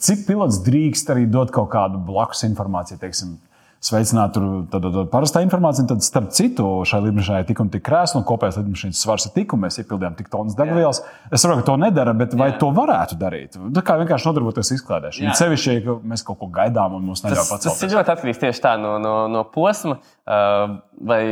Cik 0.00 0.24
pilots 0.24 0.62
drīkst 0.64 1.12
arī 1.12 1.26
dot 1.28 1.52
kaut 1.52 1.68
kādu 1.74 2.00
blakus 2.00 2.46
informāciju, 2.48 3.00
teiksim, 3.02 3.36
sveicināt 3.80 4.34
tur 4.36 4.46
tad, 4.70 4.84
tad, 4.84 4.98
parastā 5.12 5.40
informācija. 5.44 5.86
Tad, 5.88 6.04
starp 6.04 6.32
citu, 6.36 6.66
šai 6.88 7.00
lidmašīnai 7.06 7.44
tik 7.48 7.62
un 7.64 7.70
tik 7.72 7.84
krēsli, 7.86 8.20
un 8.20 8.26
kopējais 8.28 8.58
lidmašīnas 8.60 9.00
svars 9.00 9.28
ir 9.28 9.34
tik, 9.38 9.54
un 9.56 9.64
mēs 9.64 9.80
iepildījām 9.80 10.18
tik 10.18 10.28
tonnas 10.32 10.56
degvielas. 10.58 11.00
Es 11.30 11.40
saprotu, 11.40 11.62
ka 11.62 11.68
to 11.70 11.76
nedara, 11.80 12.14
bet 12.16 12.36
vai 12.38 12.50
Jā. 12.52 12.58
to 12.60 12.70
varētu 12.76 13.16
darīt? 13.20 13.56
Tā 13.76 13.84
kā 13.86 13.96
vienkārši 14.02 14.28
nodarboties 14.28 14.74
izklādēšanu. 14.76 15.36
Cevišķi, 15.40 15.78
ka 15.86 15.96
mēs 16.12 16.26
kaut 16.26 16.40
ko 16.42 16.50
gaidām, 16.52 16.98
un 16.98 17.08
mums 17.08 17.24
neļauj 17.24 17.46
pats. 17.54 17.70
Tas 17.70 17.86
ir 17.86 17.96
ļoti 17.96 18.14
atkarīgs 18.16 18.44
tieši 18.44 18.66
tā 18.66 18.76
no, 18.80 18.98
no, 19.02 19.14
no 19.32 19.46
posma. 19.54 19.96
Uh, 20.28 20.76
vai 21.00 21.22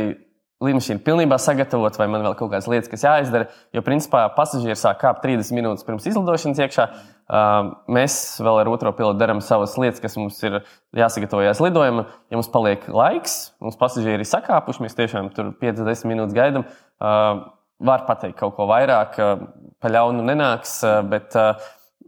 lidmašīna 0.63 0.99
pilnībā 1.05 1.37
sagatavota, 1.39 2.01
vai 2.01 2.09
man 2.11 2.25
vēl 2.25 2.35
kaut 2.39 2.51
kādas 2.51 2.67
lietas, 2.67 2.89
kas 2.91 3.05
jāizdara. 3.05 3.47
Jo, 3.75 3.83
principā, 3.85 4.25
pasažieri 4.35 4.75
sāk 4.79 4.99
kāpt 5.03 5.23
30 5.23 5.55
minūtes 5.55 5.87
pirms 5.87 6.07
izlidošanas 6.09 6.59
iekšā. 6.65 6.87
Uh, 7.29 7.71
mēs 7.91 8.17
vēl 8.41 8.63
ar 8.63 8.71
otro 8.71 8.91
pilotu 8.97 9.21
darām 9.21 9.39
savas 9.45 9.77
lietas, 9.79 10.01
kas 10.03 10.17
mums 10.19 10.39
ir 10.43 10.59
jāsagatavojas 10.97 11.61
lidojumam. 11.63 12.09
Ja 12.27 12.39
mums 12.39 12.51
paliek 12.51 12.89
laiks, 12.91 13.37
mums 13.63 13.79
pasažieri 13.79 14.25
ir 14.25 14.29
sakāpuši, 14.29 14.83
mēs 14.83 14.97
tiešām 14.99 15.31
tur 15.35 15.53
5-10 15.61 16.11
minūtes 16.11 16.35
gaidām. 16.35 16.67
Uh, 16.99 17.45
var 17.79 18.03
pateikt 18.09 18.39
kaut 18.41 18.57
ko 18.57 18.67
vairāk, 18.67 19.15
uh, 19.23 19.47
pa 19.79 19.93
ļaunu 19.93 20.25
nenāks, 20.27 20.79
uh, 20.83 20.99
bet 21.07 21.39
uh, 21.39 21.55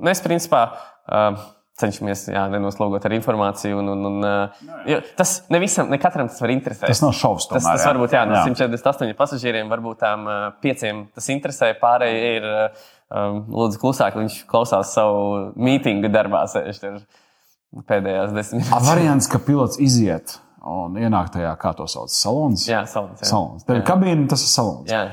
mēs 0.03 0.23
principā. 0.25 0.67
Cenšamies 1.81 2.27
jā, 2.31 2.43
nenoslogot 2.53 3.05
ar 3.07 3.15
informāciju. 3.15 3.79
Un, 3.81 3.91
un, 3.93 4.07
un, 4.09 4.17
no, 4.21 4.99
tas 5.17 5.35
ne 5.53 5.61
visam, 5.63 5.89
ne 5.91 5.99
katram 6.01 6.29
tas 6.29 6.41
var 6.43 6.53
interesēt. 6.53 6.87
Tas 6.91 7.01
nav 7.03 7.15
šaubas. 7.17 7.47
Tas, 7.51 7.65
tas 7.65 7.85
varbūt 7.89 8.15
jā, 8.17 8.23
no 8.29 8.37
jā. 8.37 8.43
148 8.51 9.17
pasažieriem, 9.19 9.71
varbūt 9.71 10.01
tām 10.03 10.29
pieciem 10.63 11.05
tas 11.15 11.31
interesē. 11.33 11.71
Pārējie 11.81 12.35
ir 12.37 12.47
lūdzu 13.11 13.81
klusāk, 13.81 14.19
viņš 14.19 14.43
klausās 14.51 14.93
savu 14.95 15.51
mītingu 15.57 16.11
darbā. 16.13 16.45
Pēdējās 17.87 18.33
desmit 18.35 18.65
minūtes. 18.65 18.87
Variants, 18.87 19.27
ka 19.31 19.39
pilots 19.43 19.79
iziet 19.79 20.37
un 20.67 20.97
ienāk 20.99 21.31
tajā, 21.33 21.55
kā 21.59 21.71
to 21.77 21.87
sauc, 21.89 22.11
salons. 22.13 22.67
Jā, 22.67 22.83
salons. 22.89 23.23
Jā. 23.23 23.29
salons. 23.31 23.63
Tev 23.65 23.79
ir 23.79 23.85
kabīne, 23.87 24.27
tas 24.29 24.43
ir 24.43 24.51
salons. 24.51 24.91
Jā 24.91 25.05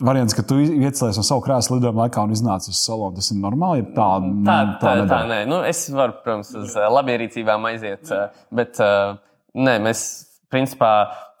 variants, 0.00 0.34
ka 0.36 0.44
tu 0.46 0.58
iecēlies 0.62 1.18
no 1.18 1.24
savu 1.26 1.44
krēslu 1.44 1.78
lidojuma 1.78 2.06
laikā 2.06 2.24
un 2.24 2.34
iznāc 2.34 2.68
uz 2.70 2.80
salonu. 2.80 3.16
Tas 3.18 3.30
ir 3.34 3.40
normāli. 3.42 3.84
Tā, 3.96 4.08
tā, 4.46 4.58
tā, 4.80 4.92
tā, 5.02 5.06
tā 5.10 5.20
nē. 5.30 5.40
Nu, 5.50 5.60
es 5.68 5.84
varu, 5.92 6.16
protams, 6.24 6.52
uz 6.58 6.76
uh, 6.78 6.88
labierīcībām 6.92 7.68
aiziet, 7.72 8.08
uh, 8.14 8.44
bet 8.54 8.80
uh, 8.82 9.18
nē, 9.58 9.78
mēs 9.84 10.04
principā 10.52 10.92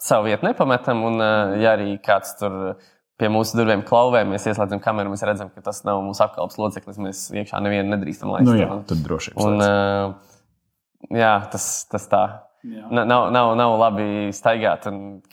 savu 0.02 0.28
vietu 0.30 0.48
nepametam. 0.48 1.04
Un, 1.08 1.22
ja 1.62 1.76
arī 1.76 1.96
kāds 2.02 2.36
tur 2.40 2.76
pie 3.20 3.30
mūsu 3.30 3.58
durvīm 3.58 3.84
klauvē, 3.86 4.24
mēs 4.26 4.48
ieslēdzam 4.50 4.80
kameru, 4.82 5.12
mēs 5.12 5.22
redzam, 5.26 5.52
ka 5.54 5.62
tas 5.64 5.84
nav 5.86 6.00
mūsu 6.04 6.24
apkalpes 6.24 6.58
loceklis. 6.58 7.00
Mēs 7.02 7.26
iekšā 7.32 7.60
nevienu 7.62 7.94
nedrīkstam 7.94 8.32
laist. 8.34 8.48
Nu, 8.48 8.56
jā, 8.58 8.70
tad 8.88 9.04
droši 9.06 9.36
vien. 9.36 9.62
Jā, 11.12 11.34
tas, 11.52 11.68
tas 11.90 12.06
tā. 12.10 12.22
Nav, 12.62 13.30
nav, 13.34 13.48
nav 13.58 13.72
labi 13.74 14.04
staigāt, 14.30 14.84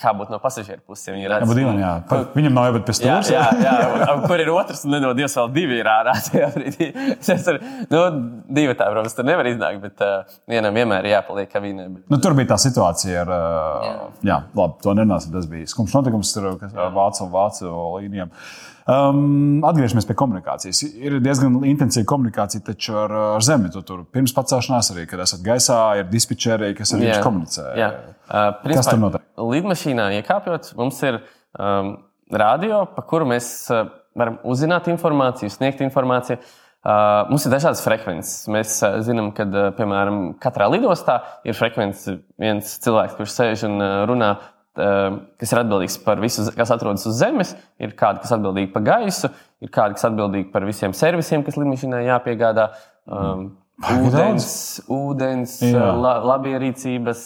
kā 0.01 0.13
būtu 0.17 0.33
no 0.33 0.39
pasažieru 0.41 0.81
puses. 0.81 1.11
Ja 1.13 1.35
redz, 1.35 1.51
jā, 1.61 1.73
jā. 1.77 1.91
Par, 2.09 2.23
viņam 2.33 2.55
nav 2.57 2.69
jābūt 2.69 2.87
pie 2.87 2.95
stūra. 2.97 3.17
Jā, 3.29 3.43
jā, 3.61 3.73
jā, 4.01 4.15
kur 4.23 4.41
ir 4.41 4.49
otrs, 4.49 4.81
un 4.87 4.95
nedod 4.95 5.19
Dievs, 5.19 5.35
vēl 5.37 5.51
divi 5.53 5.77
ir 5.77 5.89
ārā 5.91 6.15
ar, 6.47 7.59
nu, 7.93 8.01
divi 8.49 8.73
tā, 8.73 8.87
protams, 8.89 9.17
tur 9.17 9.29
nevar 9.29 9.49
iznākt, 9.51 9.77
bet 9.83 10.01
uh, 10.05 10.39
vienam 10.49 10.73
vienmēr 10.81 11.05
ir 11.05 11.19
jāpaliek 11.19 11.53
kabīnē. 11.53 11.85
Bet... 11.93 12.07
Nu, 12.09 12.17
tur 12.23 12.33
bija 12.39 12.55
tā 12.55 12.57
situācija 12.65 13.21
ar, 13.27 13.35
uh, 13.35 13.85
jā. 13.85 13.93
jā, 14.31 14.39
labi, 14.57 14.79
to 14.87 14.97
nerunāsim, 14.97 15.35
tas 15.37 15.45
bija 15.53 15.69
skumjš 15.69 15.99
notikums 15.99 16.33
ar 16.39 16.91
Vācu 16.97 17.27
un 17.27 17.33
Vācu 17.35 17.77
līnijām. 17.99 18.33
Uh, 18.33 18.68
Um, 18.89 19.59
atgriežamies 19.67 20.07
pie 20.09 20.15
komunikācijas. 20.17 20.79
Ir 20.97 21.19
diezgan 21.21 21.59
intensīva 21.69 22.07
komunikācija 22.09 22.63
taču 22.71 22.95
ar, 22.97 23.11
ar 23.35 23.43
Zemi. 23.45 23.69
Tu 23.73 23.83
tur 23.85 24.01
pirms 24.09 24.33
pacelšanās 24.33 24.89
arī, 24.95 25.03
kad 25.09 25.21
esat 25.21 25.43
gaisā, 25.45 25.77
ir 25.99 26.07
dispečeri, 26.09 26.71
kas 26.77 26.95
ar 26.95 27.03
jums 27.03 27.21
komunicē. 27.25 27.65
Jā. 27.77 27.89
Uh, 28.25 28.47
principā, 28.63 28.79
kas 28.79 28.89
tur 28.89 29.01
notiek? 29.03 29.27
Lidmašīnā 29.53 30.07
iekāpjot, 30.17 30.71
mums 30.79 31.03
ir 31.05 31.19
um, 31.19 31.91
radio, 32.33 32.81
pa 32.95 33.05
kuru 33.05 33.29
mēs 33.29 33.51
uh, 33.69 33.91
varam 34.17 34.41
uzzināt 34.49 34.89
informāciju, 34.89 35.53
sniegt 35.53 35.85
informāciju. 35.85 36.39
Uh, 36.79 37.27
mums 37.29 37.45
ir 37.45 37.53
dažādas 37.53 37.83
frekvences. 37.83 38.47
Mēs 38.49 38.77
uh, 38.87 39.01
zinām, 39.05 39.33
ka, 39.35 39.45
uh, 39.45 39.69
piemēram, 39.77 40.21
katrā 40.41 40.69
lidostā 40.71 41.19
ir 41.45 41.57
frekvence 41.57 42.21
viens 42.39 42.77
cilvēks, 42.81 43.19
kurš 43.19 43.35
sēž 43.35 43.67
un 43.67 43.83
uh, 43.83 43.97
runā 44.09 44.37
kas 44.79 45.53
ir 45.53 45.61
atbildīgs 45.61 45.99
par 46.05 46.21
visu, 46.23 46.45
kas 46.55 46.73
atrodas 46.75 47.05
uz 47.09 47.17
Zemes, 47.19 47.55
ir 47.81 47.95
kādi, 47.99 48.23
kas 48.23 48.35
atbildīgi 48.37 48.71
par 48.73 48.85
gaisu, 48.87 49.31
ir 49.63 49.71
kādi, 49.73 49.97
kas 49.99 50.07
atbildīgi 50.09 50.51
par 50.53 50.67
visiem 50.67 50.95
servisiem, 50.97 51.43
kas 51.47 51.59
lidmašīnai 51.59 52.05
jāpiegādā. 52.07 52.71
Um, 53.09 53.49
Ūdens, 53.79 54.47
ūdens 54.91 55.53
la, 55.71 56.17
labierīcības. 56.33 57.21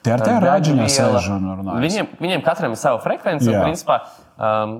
Tie 0.00 0.14
ar 0.14 0.22
tādu 0.24 0.46
rāģiņu 0.46 0.86
sēž 0.88 1.26
un 1.34 1.50
runā. 1.58 1.74
Viņiem, 1.82 2.08
viņiem 2.22 2.44
katram 2.46 2.72
ir 2.72 2.80
sava 2.80 3.02
frekvence. 3.04 3.44
Un, 3.52 3.58
principā, 3.60 3.98
um, 4.40 4.72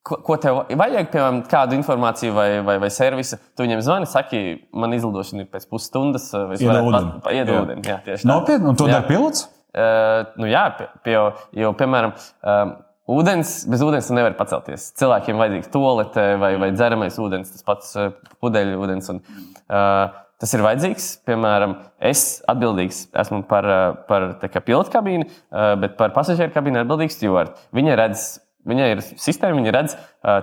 ko, 0.00 0.18
ko 0.24 0.38
tev 0.40 0.62
vajag, 0.80 1.10
piemēram, 1.12 1.42
kādu 1.50 1.76
informāciju 1.76 2.36
vai, 2.36 2.48
vai, 2.64 2.78
vai 2.80 2.90
servisu. 2.92 3.36
Tu 3.52 3.66
viņiem 3.66 3.84
zvani, 3.84 4.08
saki, 4.08 4.40
man 4.72 4.96
izlidošana 4.96 5.44
ir 5.44 5.50
pēc 5.52 5.68
pusstundas, 5.68 6.30
vai 6.32 6.56
es 6.56 6.64
varu 6.64 6.94
iedot 7.34 7.60
ūdeni. 7.60 7.84
Jā, 7.88 8.00
tieši 8.08 8.24
tā. 8.24 8.30
Nopietni, 8.32 8.72
un 8.72 8.80
to 8.80 8.88
dara 8.88 9.04
pilots? 9.08 9.50
Uh, 9.74 10.28
nu 10.38 10.46
jā, 10.46 10.64
pie, 11.02 11.14
jo, 11.58 11.70
piemēram, 11.74 12.12
um, 12.46 12.74
ūdens, 13.10 13.56
bez 13.70 13.82
ūdens 13.82 14.06
tu 14.06 14.14
nevari 14.14 14.36
pacelties. 14.38 14.92
Cilvēkiem 15.00 15.40
vajadzīgs 15.40 15.72
toalete 15.74 16.26
vai, 16.38 16.52
vai 16.62 16.68
dzeramais 16.76 17.18
ūdens, 17.18 17.50
tas 17.56 17.66
pats 17.66 17.96
pudeļu 18.38 18.78
ūdens. 18.84 19.10
Un, 19.10 19.18
uh, 19.66 20.14
tas 20.38 20.54
ir 20.54 20.62
vajadzīgs. 20.62 21.08
Piemēram, 21.26 21.74
es 22.12 22.22
atbildīgs 22.50 23.08
esmu 23.24 23.42
par, 23.50 23.68
par 24.06 24.28
pilotu 24.54 24.94
kabīni, 24.94 25.26
uh, 25.26 25.74
bet 25.82 25.98
par 25.98 26.14
pasažieru 26.14 26.54
kabīni 26.54 26.84
atbildīgs 26.84 27.18
stūvārds. 27.18 27.68
Viņa 27.74 28.00
redz. 28.00 28.28
Viņai 28.64 28.86
ir 28.94 29.00
sistēma, 29.04 29.58
viņa 29.58 29.72
redz, 29.76 29.94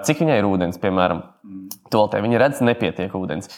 cik 0.06 0.20
viņai 0.22 0.36
ir 0.38 0.46
ūdens, 0.46 0.76
piemēram, 0.78 1.24
toaletē. 1.90 2.20
Viņa 2.22 2.42
redz, 2.44 2.60
nepietiek 2.62 3.16
ūdens. 3.18 3.50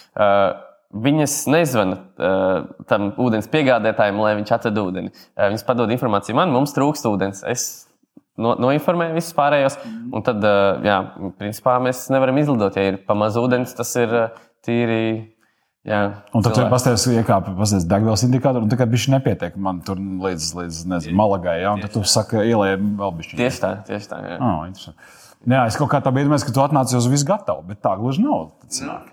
Viņas 0.93 1.35
nezvana 1.49 1.95
uh, 1.97 2.67
tam 2.89 3.07
ūdens 3.17 3.47
piegādātājam, 3.49 4.19
lai 4.21 4.35
viņš 4.37 4.51
atved 4.53 4.77
ūdeni. 4.77 5.09
Uh, 5.33 5.47
viņas 5.47 5.65
padod 5.65 5.89
informāciju 5.93 6.37
man, 6.37 6.53
mums 6.53 6.75
trūkst 6.75 7.07
ūdens. 7.09 7.41
Es 7.49 7.87
no, 8.37 8.53
noinformēju 8.61 9.17
visus 9.17 9.33
pārējos, 9.37 9.79
un 10.13 10.25
tad, 10.25 10.43
uh, 10.45 10.83
jā, 10.85 10.99
principā 11.39 11.79
mēs 11.81 12.05
nevaram 12.13 12.37
izlidot. 12.41 12.77
Ja 12.77 12.93
ir 12.93 12.99
pamaz 13.07 13.39
ūdens, 13.41 13.73
tas 13.77 13.93
ir 13.97 14.13
uh, 14.13 14.43
tīri. 14.65 15.05
Jā, 15.83 16.03
un 16.31 16.45
tad 16.45 16.53
tur 16.55 16.69
pastāstīs, 16.71 17.17
iekāpa 17.19 17.51
pastāstīs 17.57 17.89
degvielas 17.91 18.21
indikātori, 18.23 18.63
un 18.63 18.71
tagad 18.71 18.93
viņš 18.93 19.07
nepietiek 19.17 19.57
man 19.59 19.81
tur 19.83 19.97
līdz, 19.99 20.45
līdz 20.61 20.77
nezinu, 20.93 21.15
Malagai, 21.19 21.57
jā, 21.59 21.73
un 21.75 21.83
tad 21.83 21.91
tu 21.91 22.05
saki, 22.07 22.39
ielēj 22.53 22.77
vēl 23.01 23.11
bišķi. 23.17 23.39
Tieši 23.41 23.59
tā, 23.65 23.71
tieši 23.89 24.07
tā. 24.13 24.21
Jā, 24.23 24.37
oh, 24.39 25.01
jā 25.51 25.65
es 25.67 25.79
kaut 25.81 25.91
kā 25.91 25.99
tā 26.05 26.13
biedomājos, 26.15 26.47
ka 26.47 26.55
tu 26.55 26.63
atnāci 26.63 26.95
uz 26.95 27.09
visu 27.11 27.27
gatavu, 27.27 27.65
bet 27.67 27.81
tā 27.83 27.97
gluži 27.99 28.23
nav. 28.23 28.53
Tad, 28.63 29.11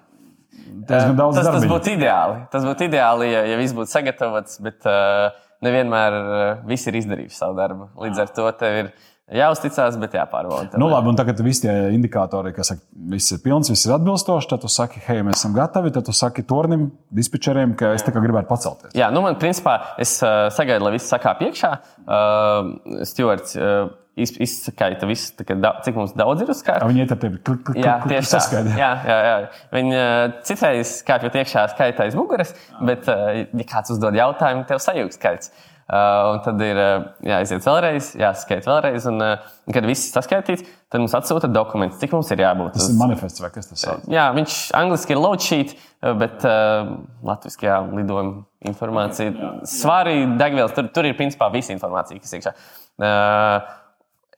daudz 0.88 1.36
tas, 1.36 1.46
darbiņu. 1.46 1.60
tas 1.60 1.68
būtu 1.70 1.94
ideāli. 1.94 2.40
Tas 2.52 2.66
būtu 2.66 2.88
ideāli, 2.88 3.30
ja, 3.32 3.44
ja 3.52 3.60
viss 3.60 3.76
būtu 3.76 3.92
sagatavots, 3.92 4.58
bet 4.64 4.88
uh, 4.88 5.30
nevienmēr 5.64 6.18
uh, 6.18 6.42
visi 6.68 6.90
ir 6.90 7.00
izdarījuši 7.02 7.36
savu 7.36 7.58
darbu. 7.58 7.90
Līdz 8.00 8.24
ar 8.24 8.34
to 8.36 8.50
tev 8.60 8.78
ir 8.82 8.92
jāuzticas, 9.30 9.96
bet 10.02 10.16
jāpārbauda. 10.18 10.78
Nu, 10.80 10.88
labi, 10.90 11.10
un 11.12 11.18
tagad 11.18 11.40
visi 11.46 11.64
tie 11.66 11.74
indikatori, 11.94 12.52
kas 12.56 12.72
saka, 12.72 12.82
viss 13.12 13.34
ir 13.34 13.42
pilns, 13.44 13.70
viss 13.70 13.86
ir 13.86 13.94
atbilstoši, 13.94 14.50
tad 14.50 14.64
tu 14.64 14.70
saki, 14.72 15.02
hei, 15.06 15.22
mēs 15.26 15.38
esam 15.38 15.54
gatavi. 15.56 15.92
Tad 15.94 16.08
tu 16.08 16.14
saki 16.16 16.44
tornim, 16.48 16.88
dispečeriem, 17.14 17.76
ka 17.78 17.94
es 17.96 18.04
tikai 18.06 18.24
gribētu 18.24 18.50
pacelties. 18.50 18.96
Jā, 18.98 19.12
nu 19.14 19.22
man 19.26 19.38
principā 19.40 19.78
es 20.02 20.16
uh, 20.24 20.48
sagaidu, 20.54 20.88
lai 20.88 20.96
viss 20.96 21.10
sakā 21.12 21.36
piekšā. 21.38 21.72
Uh, 22.02 23.04
Stewards, 23.06 23.54
uh, 23.58 23.92
izskaita 24.18 25.08
visu, 25.08 25.46
da, 25.62 25.74
cik 25.84 25.96
mums 25.96 26.14
daudz 26.18 26.44
ir 26.44 26.52
uz 26.52 26.62
kārtas. 26.66 26.90
Viņi 26.90 27.04
iet 27.04 27.14
ar 27.14 27.20
tevi 27.22 27.40
jā, 27.80 27.96
tieši 28.04 28.32
tā. 28.34 28.62
Jā, 28.78 28.92
jā, 29.06 29.18
jā. 29.26 29.34
Viņi 29.74 30.04
citreiz 30.48 30.94
kāpjot 31.06 31.40
iekšā 31.40 31.66
skaitā 31.74 32.06
aiz 32.06 32.18
muguras, 32.18 32.54
bet, 32.84 33.08
ja 33.08 33.68
kāds 33.70 33.94
uzdod 33.94 34.18
jautājumu, 34.18 34.66
tev 34.68 34.82
sajūgs 34.82 35.20
skaits. 35.20 35.52
Uh, 35.90 36.36
un 36.36 36.36
tad 36.44 36.60
ir 36.62 36.78
jāiziet 37.26 37.64
vēlreiz, 37.66 38.12
jāskaita 38.20 38.70
vēlreiz. 38.70 39.08
Un, 39.10 39.16
uh, 39.26 39.48
kad 39.74 39.88
viss 39.88 40.06
ir 40.06 40.14
saskaitīts, 40.14 40.62
tad 40.86 41.02
mums 41.02 41.16
atsūta 41.18 41.50
dokuments, 41.50 41.98
cik 41.98 42.14
mums 42.14 42.30
ir 42.30 42.44
jābūt. 42.44 42.76
Tas 42.76 42.92
ir 42.92 42.98
manifests 43.00 43.42
vai 43.42 43.50
kas 43.50 43.66
tas 43.72 43.82
ir? 43.82 44.04
Jā, 44.14 44.28
viņš 44.36 44.58
angliski 44.78 45.16
ir 45.16 45.18
load 45.18 45.42
sheet, 45.42 45.74
bet 46.20 46.46
uh, 46.46 46.92
latviešu 47.26 47.66
jā, 47.66 47.80
lidojuma 47.90 48.70
informācija. 48.70 49.50
Svarī, 49.66 50.14
degvielas, 50.38 50.76
tur, 50.78 50.92
tur 50.94 51.10
ir 51.10 51.18
principā 51.18 51.50
visa 51.50 51.74
informācija, 51.74 52.22
kas 52.22 52.36
ir 52.36 52.38
iekšā. 52.38 52.54
Uh, 53.00 53.74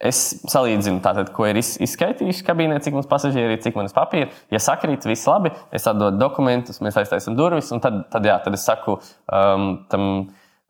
Es 0.02 0.18
salīdzinu, 0.50 0.98
tātad, 1.04 1.28
ko 1.30 1.46
ir 1.46 1.60
izskaitījuši 1.60 2.42
kabīnē, 2.46 2.80
cik 2.82 2.96
mums 2.96 3.06
pasažieri 3.10 3.54
ir, 3.54 3.60
cik 3.62 3.76
manas 3.78 3.94
papīra. 3.94 4.32
Ja 4.50 4.58
sakrīt, 4.58 5.06
viss 5.06 5.28
labi, 5.30 5.52
es 5.70 5.86
atdodu 5.86 6.18
dokumentus, 6.18 6.80
mēs 6.82 6.98
aiztaisām 6.98 7.36
durvis, 7.38 7.70
un 7.74 7.82
tad, 7.84 8.00
tad, 8.10 8.26
jā, 8.26 8.34
tad 8.42 8.56
es 8.58 8.64
saku 8.66 8.96
um, 8.98 9.68
tam, 9.92 10.08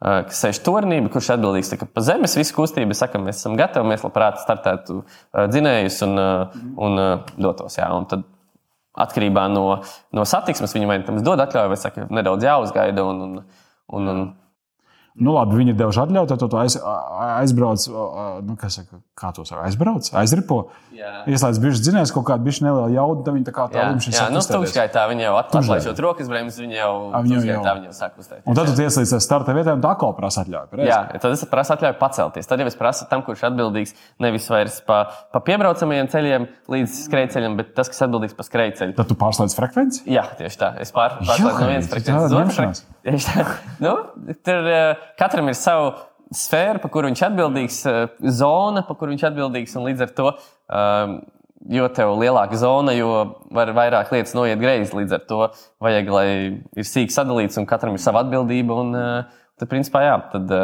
uh, 0.05 0.19
kas 0.29 0.43
sēž 0.45 0.61
turnība, 0.67 1.09
kurš 1.15 1.31
atbildīgs 1.39 1.73
par 1.81 2.05
zemes 2.05 2.37
visu 2.37 2.59
kustību. 2.59 2.93
Saku, 2.99 3.23
mēs 3.25 3.41
esam 3.41 3.57
gatavi, 3.57 3.89
mēs 3.95 4.05
labprāt 4.05 4.43
startētu 4.45 4.99
uh, 5.01 5.47
dzinējus 5.49 6.03
un, 6.11 6.21
uh, 6.21 6.61
un 6.85 7.01
uh, 7.01 7.33
dotos. 7.41 7.81
Jā, 7.81 7.89
un 7.97 8.05
tad, 8.13 8.29
atkarībā 9.01 9.47
no, 9.49 9.65
no 10.13 10.29
satiksmes 10.29 10.77
viņi 10.77 10.93
vai 10.93 11.01
tam 11.09 11.25
dod 11.25 11.41
atļauju, 11.41 11.73
vai 11.73 11.81
saka, 11.81 12.05
nedaudz 12.13 12.45
jāuzgaida. 12.45 13.09
Un, 13.09 13.25
un, 13.25 13.43
un, 13.97 14.13
un, 14.13 14.23
Nu, 15.13 15.35
labi, 15.37 15.59
viņi 15.59 15.75
devuši 15.77 16.01
atļauju, 16.07 16.29
tad 16.31 16.41
tu 16.41 16.57
aiz, 16.57 16.75
aizbrauc, 17.43 17.83
nu, 18.47 18.55
saka, 18.73 19.01
kā 19.19 19.29
to 19.37 19.43
saka, 19.45 19.67
aizbrauc, 19.69 20.07
aizripo. 20.17 20.63
Ieslēdz 21.29 21.59
bišķi 21.61 21.85
dzinējis 21.85 22.13
kaut 22.15 22.25
kādu 22.31 22.47
bišķi 22.47 22.65
nelielu 22.65 22.95
jaudu, 22.95 23.25
tad 23.27 23.37
viņi 23.37 23.45
tā 23.45 23.53
kā 23.53 23.67
tā 23.73 23.85
līnija 23.91 24.15
jā, 24.17 24.29
nu, 24.33 24.41
stūkskaitā 24.45 25.03
viņi 25.11 25.27
jau 25.27 25.35
atklājušot 25.43 26.01
rokas 26.05 26.31
bremzes, 26.33 26.63
viņi 26.63 26.79
jau, 26.79 26.93
jau. 27.13 27.23
viņi 27.27 27.91
jau 27.91 27.95
sāk 27.99 28.15
kustēt. 28.17 28.41
Un 28.49 28.57
tad 28.57 28.73
tu 28.73 28.87
ieslīdz 28.87 29.13
starta 29.21 29.57
vietā 29.57 29.75
un 29.77 29.85
tā 29.85 29.93
atkal 29.93 30.15
prasa 30.17 30.47
atļauju. 30.47 30.71
Pareiz? 30.73 30.89
Jā, 30.89 31.03
tad 31.19 31.37
es 31.37 31.45
prasu 31.51 31.77
atļauju 31.77 31.99
pacelties. 32.01 32.49
Tad 32.49 32.65
jau 32.65 32.71
es 32.71 32.79
prasu 32.79 33.09
tam, 33.11 33.27
kurš 33.27 33.45
atbildīgs 33.51 33.93
nevis 34.23 34.49
vairs 34.53 34.81
pa, 34.87 35.03
pa 35.35 35.45
piebraucamajiem 35.45 36.09
ceļiem 36.15 36.49
līdz 36.73 36.97
skrejceļam, 37.11 37.61
bet 37.61 37.77
tas, 37.77 37.93
kas 37.93 38.07
atbildīgs 38.09 38.39
par 38.39 38.49
skrejceļu. 38.49 38.97
Tad 38.97 39.13
tu 39.13 39.19
pārslēdz 39.21 39.59
frekvenci? 39.61 40.07
Jā, 40.13 40.25
tieši 40.41 40.65
tā. 40.65 40.75
Es 40.81 40.95
pār, 40.95 41.21
pārslēdzu 41.21 41.61
no 41.61 41.71
vienas 41.75 41.93
frekvences 41.93 42.33
uz 42.33 42.41
otru. 42.41 42.92
Nu, 43.83 43.97
tur 44.47 44.69
uh, 44.71 45.05
katram 45.19 45.51
ir 45.51 45.59
savu 45.59 45.93
sfēra, 46.33 46.81
par 46.83 46.93
kuru 46.95 47.11
viņš 47.11 47.23
ir 47.23 47.29
atbildīgs, 47.29 47.79
uh, 47.91 48.03
zona, 48.31 48.85
par 48.87 48.99
kuru 49.01 49.15
viņš 49.15 49.25
ir 49.25 49.31
atbildīgs. 49.33 49.77
Līdz 49.83 50.05
ar 50.07 50.13
to, 50.17 50.29
um, 50.71 51.17
jo 51.73 51.89
tev 51.97 52.13
ir 52.15 52.23
lielāka 52.25 52.59
zona, 52.61 52.95
jo 52.97 53.11
var 53.55 53.75
vairāk 53.77 54.15
lietas 54.15 54.37
noiet 54.39 54.63
greizi. 54.63 54.95
Līdz 55.01 55.19
ar 55.19 55.27
to 55.29 55.41
vajag, 55.83 56.15
lai 56.15 56.27
ir 56.79 56.89
sīk 56.89 57.15
sadalīts 57.15 57.59
un 57.61 57.69
katram 57.71 57.99
ir 57.99 58.05
sava 58.05 58.23
atbildība. 58.25 58.79
Un, 58.85 58.95
uh, 58.97 59.43
tad, 59.59 59.71
principā, 59.73 60.05
jā, 60.07 60.17
tad, 60.33 60.55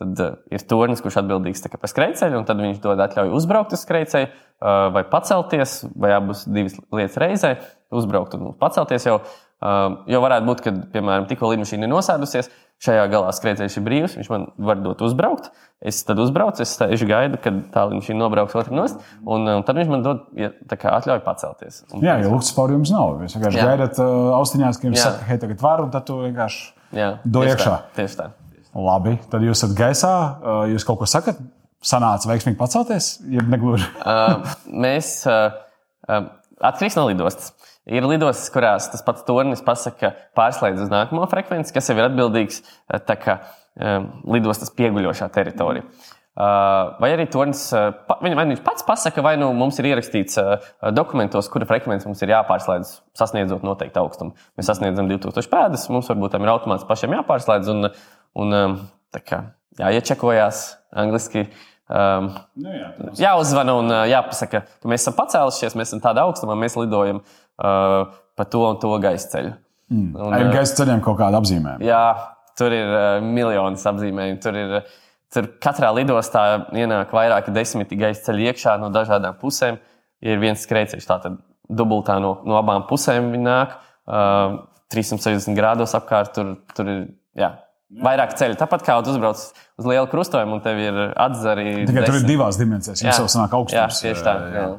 tad 0.00 0.24
ir 0.52 0.66
tornis, 0.68 1.04
kurš 1.04 1.20
atbildīgs 1.22 1.68
par 1.76 1.92
skrejceļu, 1.92 2.40
un 2.40 2.48
tad 2.48 2.64
viņš 2.64 2.80
dod 2.82 3.04
atļauju 3.04 3.36
uzbraukt 3.36 3.76
uz 3.76 3.84
skrejceļu, 3.84 4.32
vai 4.94 5.04
pacelties, 5.10 5.80
vai 5.98 6.12
abas 6.16 6.44
divas 6.46 6.76
lietas 6.94 7.18
reizē, 7.20 7.56
uzbraukt 7.92 8.36
un 8.38 8.52
pacelties 8.58 9.08
jau. 9.10 9.20
Uh, 9.62 10.00
jo 10.10 10.18
varētu 10.18 10.48
būt, 10.48 10.60
ka, 10.64 10.70
piemēram, 10.90 11.28
tikko 11.30 11.52
lidmašīna 11.52 11.86
ir 11.86 11.90
nosēdusies, 11.92 12.48
šajā 12.82 13.04
galā 13.12 13.30
skrejceļš 13.36 13.76
ir 13.78 13.84
brīvs, 13.86 14.16
viņš 14.18 14.30
man 14.32 14.48
var 14.58 14.80
dot 14.82 15.04
uzbraukt. 15.06 15.52
Es 15.78 16.00
tad 16.06 16.18
uzbraucu, 16.22 16.64
es 16.64 16.72
stāžu 16.74 17.06
gaidu, 17.06 17.38
kad 17.42 17.60
tā 17.70 17.84
lidmašīna 17.86 18.18
nobrauks 18.18 18.58
otru 18.58 18.74
nost, 18.74 18.98
un, 19.22 19.46
un 19.46 19.62
tad 19.66 19.78
viņš 19.78 19.92
man 19.92 20.02
dod 20.02 20.24
ja, 20.34 20.50
atļauju 20.66 21.22
pacelties. 21.22 21.84
Un, 21.92 22.02
jā, 22.02 22.18
jo 22.24 22.34
luksus 22.34 22.56
pāri 22.58 22.74
jums 22.74 22.90
nav. 22.90 23.22
Jūs 23.22 23.38
vienkārši 23.38 23.66
gaidat 23.70 24.02
uh, 24.02 24.34
austiņās, 24.40 24.82
ka 24.82 24.90
jums 24.90 25.02
saka, 25.04 25.30
hei, 25.30 25.38
tagad 25.46 25.62
var, 25.62 25.86
un 25.86 25.94
tad 25.94 26.10
tu 26.10 26.18
vienkārši 26.24 27.22
do 27.22 27.46
iekšā. 27.46 27.70
Tā, 27.70 27.96
tieši 28.00 28.18
tā. 28.18 28.30
Labi, 28.72 29.14
tad 29.30 29.46
jūs 29.46 29.60
esat 29.60 29.78
gaisā, 29.78 30.14
jūs 30.72 30.86
kaut 30.88 31.04
ko 31.04 31.06
sakat, 31.06 31.38
sanāca 31.86 32.30
veiksmīgi 32.30 32.58
pacelties, 32.60 33.16
jeb 33.32 33.50
negluži? 33.50 33.88
uh, 34.06 34.54
mēs 34.70 35.18
uh, 35.30 35.58
uh, 36.08 36.30
atkarīgs 36.62 36.98
no 36.98 37.08
lidostas. 37.10 37.52
Ir 37.90 38.06
lidostas, 38.06 38.46
kurās 38.54 38.86
tas 38.92 39.02
pats 39.02 39.24
tornis 39.26 39.62
pasaka, 39.66 40.12
pārslēdz 40.38 40.84
uz 40.84 40.90
nākamo 40.92 41.26
frekvenci, 41.30 41.74
kas 41.74 41.90
jau 41.90 41.96
ir 41.98 42.06
atbildīgs 42.06 42.60
eh, 42.62 43.14
kā 43.18 43.40
um, 43.42 44.10
lidostas 44.36 44.70
pieguļošā 44.78 45.26
teritorija. 45.34 45.88
Uh, 46.32 46.94
vai 47.02 47.10
arī 47.12 47.26
tornis, 47.28 47.66
uh, 47.76 47.90
vai 48.22 48.46
viņš 48.48 48.62
pats 48.64 48.86
pasaka, 48.88 49.20
vai 49.20 49.34
nu 49.36 49.50
mums 49.52 49.76
ir 49.82 49.90
ierakstīts 49.90 50.38
uh, 50.40 50.70
dokumentos, 50.96 51.50
kura 51.52 51.66
frekvence 51.68 52.08
mums 52.08 52.22
ir 52.24 52.32
jāpārslēdz, 52.32 52.92
sasniedzot 53.18 53.66
noteiktu 53.66 54.00
augstumu. 54.00 54.32
Mēs 54.56 54.70
sasniedzam 54.70 55.10
2000 55.10 55.52
pēdas, 55.52 55.84
mums 55.92 56.08
varbūt 56.08 56.32
tam 56.32 56.46
ir 56.46 56.54
automāts 56.54 56.86
pašiem 56.88 57.18
jāpārslēdz 57.18 57.68
un, 57.74 57.90
un 58.40 58.56
um, 58.62 58.78
kā, 59.28 59.42
jāiečekojās 59.82 60.64
angliski. 61.04 61.44
Uh, 61.50 61.68
Um, 61.92 62.30
nu, 62.56 62.72
jā, 62.72 62.86
jāuzvana 63.20 63.74
un 63.76 63.92
uh, 63.92 64.02
jāpasaka, 64.08 64.62
ka 64.80 64.88
mēs 64.88 65.02
esam 65.04 65.16
pacēlušies, 65.18 65.74
mēs 65.76 65.90
esam 65.90 66.00
tādā 66.00 66.24
augstumā, 66.24 66.56
mēs 66.56 66.78
lidojam 66.78 67.20
uh, 67.20 68.14
pa 68.38 68.46
to 68.48 68.62
un 68.64 68.78
to 68.80 68.92
gaisa 69.02 69.28
ceļu. 69.34 69.50
Mm. 69.92 70.06
Un, 70.16 70.36
ir 70.38 70.46
uh, 70.46 70.54
gaisa 70.54 70.78
ceļiem 70.78 71.02
kaut 71.04 71.18
kāda 71.20 71.42
apzīmējuma. 71.42 71.84
Jā, 71.84 72.04
tur 72.56 72.72
ir 72.72 72.88
uh, 72.88 73.26
miljonas 73.26 73.84
apzīmējumu. 73.92 74.40
Tur 74.40 74.56
ir, 74.62 74.74
tur 75.36 75.50
katrā 75.60 75.92
lidostā 75.98 76.46
ienāk 76.72 77.12
vairāki 77.12 77.52
desmiti 77.52 78.00
gaisa 78.00 78.30
ceļi 78.30 78.48
iekšā 78.52 78.78
no 78.80 78.88
dažādām 78.94 79.36
pusēm. 79.42 79.76
Ir 80.24 80.40
viens 80.40 80.64
skrejceļš, 80.64 81.08
tātad 81.08 81.36
dubultā 81.68 82.16
no, 82.22 82.38
no 82.48 82.56
abām 82.56 82.86
pusēm 82.88 83.34
viņi 83.34 83.48
nāk. 83.50 83.76
Uh, 84.08 84.62
360 84.92 85.56
grādos 85.56 85.94
apkārt 85.96 86.34
tur, 86.36 86.56
tur 86.76 86.88
ir. 86.92 87.04
Jā, 87.38 87.54
Vairāk 88.00 88.36
ceļu. 88.38 88.56
Tāpat 88.56 88.86
kā 88.86 88.94
uzbrauc 89.02 89.40
uz 89.42 89.88
lielu 89.88 90.08
krustojumu, 90.08 90.56
un 90.56 90.62
tev 90.64 90.78
ir 90.80 91.00
atzari. 91.20 91.82
Tikai 91.88 92.06
tur 92.06 92.16
ir 92.22 92.24
divās 92.24 92.56
dimensijās. 92.60 93.02
Jau 93.04 93.28
sanāk 93.28 93.52
augstums. 93.58 94.00
Jā, 94.00 94.12
tieši 94.14 94.24
tā. 94.24 94.34
Jā. 94.40 94.62
Jā. 94.62 94.70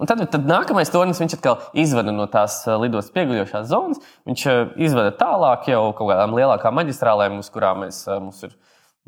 Un 0.00 0.08
tad, 0.08 0.22
tad 0.32 0.46
nākamais 0.48 0.88
tornis 0.88 1.18
viņš 1.20 1.34
atkal 1.36 1.58
izveda 1.76 2.12
no 2.14 2.24
tās 2.30 2.62
lidostas 2.80 3.12
pieguļošās 3.16 3.66
zonas. 3.68 4.00
Viņš 4.28 4.44
izveda 4.80 5.10
tālāk 5.18 5.68
jau 5.68 5.82
kaut 5.98 6.12
kādām 6.12 6.36
lielākām 6.38 6.78
maģistrālēm, 6.78 7.40
uz 7.42 7.50
kurām 7.52 7.82
mēs, 7.84 8.04
mums 8.22 8.40
ir 8.46 8.54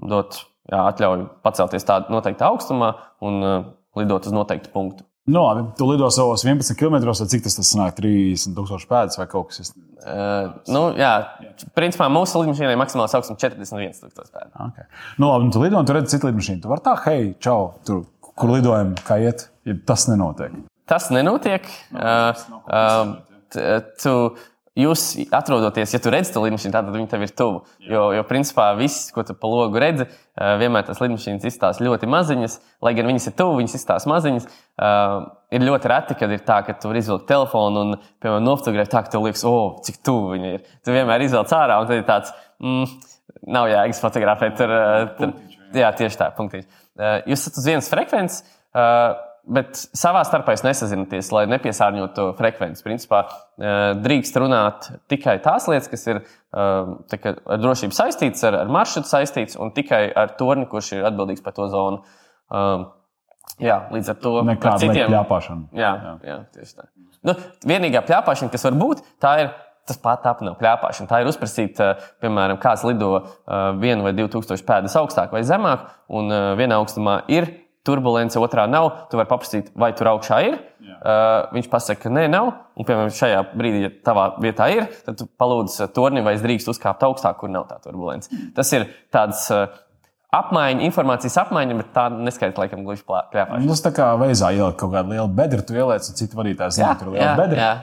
dot 0.02 0.42
jā, 0.68 0.82
atļauju 0.82 1.30
pacelties 1.46 1.88
tādā 1.88 2.12
noteiktā 2.12 2.50
augstumā 2.50 2.92
un 3.24 3.40
lidot 3.96 4.28
uz 4.28 4.36
noteiktu 4.36 4.74
punktu. 4.74 5.06
Nu, 5.24 5.44
labi, 5.46 5.68
tu 5.78 5.86
lido 5.86 6.08
savos 6.10 6.42
11 6.44 6.74
km, 6.74 6.96
vai 7.06 7.28
cik 7.30 7.44
tas 7.44 7.54
sanāk, 7.62 7.94
30,000 7.94 8.88
pēdas 8.90 9.18
vai 9.20 9.26
kaut 9.30 9.52
kas 9.52 9.60
tāds? 9.60 9.76
Uh, 10.02 10.48
nu, 10.74 10.80
jā, 10.98 11.12
principā 11.78 12.08
mūsu 12.10 12.40
lidmašīnai 12.42 12.74
maksimāli 12.80 13.12
saucam 13.12 13.38
41,000 13.38 14.10
pēdas. 14.10 14.32
Okay. 14.66 14.88
Nu, 15.22 15.28
labi, 15.30 15.46
nu, 15.46 15.54
tu 15.54 15.62
lido 15.62 15.78
un 15.78 15.86
tu 15.86 15.94
redzi 15.94 16.16
citu 16.16 16.26
lidmašīnu. 16.26 16.64
Tu 16.64 16.72
vari 16.72 16.82
tā, 16.82 16.96
hei, 17.06 17.28
čau, 17.38 17.68
tur, 17.86 18.02
kur 18.34 18.50
lidojam, 18.50 18.96
kā 19.06 19.20
iet, 19.22 19.46
ja 19.68 19.76
tas 19.86 20.08
nenotiek. 20.10 20.58
Tas 20.90 21.06
nenotiek. 21.14 21.70
Uh, 21.94 22.42
uh, 22.66 23.14
tu, 24.02 24.16
Jūs 24.72 25.02
atrodaties, 25.36 25.90
ja 25.92 25.98
tu 26.00 26.08
redzi 26.08 26.32
to 26.32 26.40
lidmašīnu, 26.40 26.72
tad 26.72 26.86
viņi 26.94 27.08
tev 27.10 27.24
ir 27.26 27.32
tuvu. 27.36 27.58
Jo, 27.84 28.06
jo 28.16 28.22
principā 28.24 28.70
viss, 28.78 29.10
ko 29.12 29.20
tu 29.28 29.34
pa 29.36 29.48
logu 29.50 29.76
redzi, 29.82 30.06
vienmēr 30.32 30.86
tas 30.86 31.00
lidmašīnas 31.02 31.44
izstāsta 31.44 31.84
ļoti 31.84 32.08
maziņas, 32.08 32.54
lai 32.80 32.94
gan 32.96 33.10
viņas 33.10 33.28
ir 33.28 33.34
tuvu, 33.36 33.58
viņas 33.58 33.76
izstāsta 33.76 34.08
maziņas. 34.08 34.46
Uh, 34.80 35.26
ir 35.52 35.66
ļoti 35.68 35.90
reti, 35.92 36.16
kad 36.16 36.32
ir 36.32 36.40
tā, 36.46 36.62
ka 36.64 36.72
tu 36.80 36.88
vari 36.88 37.02
izvilkt 37.04 37.28
telefonu 37.28 37.82
un, 37.84 37.98
piemēram, 38.24 38.46
nofotografēt 38.46 38.94
tā, 38.94 39.02
ka 39.04 39.12
tev 39.12 39.26
liekas, 39.26 39.44
o, 39.44 39.52
oh, 39.52 39.74
cik 39.84 40.00
tuvu 40.08 40.38
viņi 40.38 40.54
ir. 40.56 40.64
Tu 40.80 40.96
vienmēr 40.96 41.26
izvelc 41.26 41.52
ārā, 41.52 41.76
un 41.82 41.90
tad 41.90 42.00
ir 42.00 42.06
tāds, 42.08 42.32
mm, 42.64 42.96
nav 43.52 43.68
jēgas 43.74 44.00
fotografēt. 44.06 44.56
Tur, 44.56 44.72
tur, 45.20 45.36
jā, 45.76 45.92
tieši 46.00 46.20
tā, 46.22 46.30
punktīši. 46.38 46.70
Uh, 46.96 47.18
jūs 47.28 47.44
esat 47.44 47.60
uz 47.60 47.68
vienas 47.68 47.92
frekvences. 47.92 48.40
Uh, 48.72 49.20
bet 49.42 49.78
savā 49.96 50.22
starpā 50.26 50.54
nesazināties, 50.62 51.30
lai 51.34 51.44
nepiesārņotu 51.50 52.28
frekvenci. 52.38 52.84
Principā 52.86 53.22
eh, 53.26 53.92
drīkst 53.98 54.38
runāt 54.38 54.88
tikai 55.10 55.38
tās 55.42 55.66
lietas, 55.70 55.90
kas 55.90 56.06
ir 56.08 56.20
eh, 56.22 57.16
kā, 57.16 57.34
ar 57.34 57.62
drošību 57.62 57.96
saistītas, 57.96 58.44
ar, 58.48 58.60
ar 58.62 58.72
maršrutu 58.72 59.10
saistītas, 59.10 59.58
un 59.60 59.74
tikai 59.74 60.04
ar 60.08 60.36
torni, 60.38 60.68
kurš 60.70 60.94
ir 60.98 61.08
atbildīgs 61.10 61.42
par 61.44 61.56
to 61.56 61.66
zonu. 61.72 62.04
Um, 62.52 62.86
jā, 63.62 63.80
līdz 63.94 64.12
ar 64.12 64.22
to 64.22 64.36
nekāda 64.46 64.84
citiem 64.84 65.10
plāpāšana. 65.10 65.68
Jā, 65.74 65.92
jā. 65.96 66.14
jā, 66.28 66.38
tieši 66.58 66.78
tā. 66.78 66.88
Nu, 67.26 67.36
vienīgā 67.68 68.04
plāpāšana, 68.06 68.52
kas 68.52 68.66
var 68.68 68.78
būt, 68.78 69.04
tā 69.22 69.36
ir. 69.44 69.52
Tas 69.82 69.96
pat 69.98 70.20
tā 70.22 70.30
nav 70.46 70.54
plāpāšana. 70.60 71.08
Tā 71.10 71.18
ir 71.18 71.26
uzprasīt, 71.26 71.80
eh, 71.82 72.04
piemēram, 72.22 72.60
kāds 72.62 72.84
lido 72.86 73.24
vienu 73.82 74.04
vai 74.06 74.12
divu 74.14 74.30
tūkstošu 74.30 74.62
pēdas 74.62 74.94
augstāk 75.00 75.34
vai 75.34 75.40
zemāk, 75.42 75.88
un 76.06 76.30
vienā 76.54 76.78
augstumā 76.78 77.16
ir 77.34 77.48
turbulence, 77.86 78.38
otrā 78.40 78.66
nav. 78.70 78.88
Tu 79.10 79.18
vari 79.20 79.30
paprasīt, 79.30 79.70
vai 79.78 79.92
tur 79.98 80.12
augšā 80.12 80.40
ir. 80.46 80.58
Jā. 80.82 80.96
Uh, 80.98 81.36
viņš 81.56 81.68
pasaka, 81.72 82.04
ka 82.04 82.12
nē, 82.12 82.26
nav. 82.32 82.50
Un, 82.78 82.86
piemēram, 82.88 83.12
šajā 83.14 83.44
brīdī, 83.52 83.84
ja 83.86 83.92
tavā 84.06 84.28
vietā 84.42 84.68
ir, 84.74 84.88
tad 85.06 85.18
tu 85.20 85.28
palūdz 85.40 85.78
torni, 85.96 86.24
vai 86.24 86.36
es 86.38 86.44
drīkstu 86.44 86.74
uzkāpt 86.74 87.04
augstāk, 87.06 87.40
kur 87.40 87.52
nav 87.52 87.68
tā 87.70 87.80
turbulence. 87.84 88.30
Tas 88.56 88.72
ir 88.76 88.90
tāds. 89.14 89.48
Uh, 89.52 89.80
Apmaiņa, 90.32 90.80
informācijas 90.86 91.34
apmaiņa, 91.42 91.74
bet 91.76 91.88
tā 91.92 92.06
neskaidrs, 92.08 92.56
laikam, 92.56 92.86
gluži 92.86 93.02
plēpā. 93.04 93.58
Nu, 93.60 93.66
tas 93.68 93.82
tā 93.84 93.90
kā 93.92 94.06
veizā 94.16 94.48
ielikt 94.56 94.78
kaut 94.80 94.94
kādu 94.94 95.12
lielu 95.12 95.28
bedru, 95.28 95.60
tu 95.68 95.76
ieliec, 95.76 96.06
un 96.08 96.16
citi 96.16 96.38
vadītāji 96.38 96.78
zina, 96.78 96.94
tur 96.96 97.10
ir 97.10 97.18
liela 97.18 97.34
bedra. 97.36 97.58
Jā. 97.60 97.74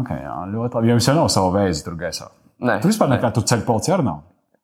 Okay, 0.00 0.18
jā, 0.24 0.32
ļoti 0.50 0.80
labi. 0.80 0.90
Jums 0.90 1.06
jau 1.06 1.14
nav 1.14 1.30
sava 1.30 1.52
veiza 1.60 1.84
tur 1.86 1.94
gaisā. 2.00 2.26
Nē. 2.58 2.80
Tur 2.82 2.90
vispār 2.90 3.12
nekā 3.12 3.30
tur 3.36 3.46
ceļu 3.46 3.66
policija 3.68 3.94
arī 3.94 4.08
nav. 4.08 4.18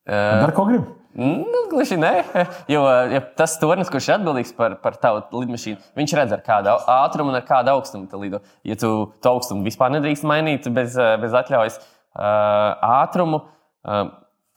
Uh, 0.09 0.19
Dar 0.43 0.55
ko 0.57 0.67
gribi? 0.67 0.98
Nu, 1.17 1.63
gluži 1.71 1.97
nē, 1.99 2.13
jo 2.73 2.83
ja 3.11 3.21
tas 3.37 3.57
tornis, 3.59 3.89
kurš 3.91 4.11
ir 4.11 4.15
atbildīgs 4.19 4.53
par, 4.57 4.77
par 4.83 4.99
tavu 5.01 5.41
lidmašīnu, 5.41 5.81
viņš 5.99 6.15
redz, 6.19 6.35
ar 6.37 6.45
kādu 6.45 6.75
ātrumu 6.99 7.33
un 7.33 7.39
ar 7.41 7.47
kādu 7.49 7.73
augstumu 7.73 8.11
tu 8.11 8.21
lido. 8.21 8.43
Ja 8.69 8.77
tu 8.79 8.91
to 9.25 9.33
augstumu 9.33 9.65
vispār 9.67 9.95
nedrīkst 9.97 10.27
mainīt 10.29 10.69
bez, 10.75 10.95
bez 10.95 11.37
atļaujas 11.41 11.81
ātrumu, 12.19 13.43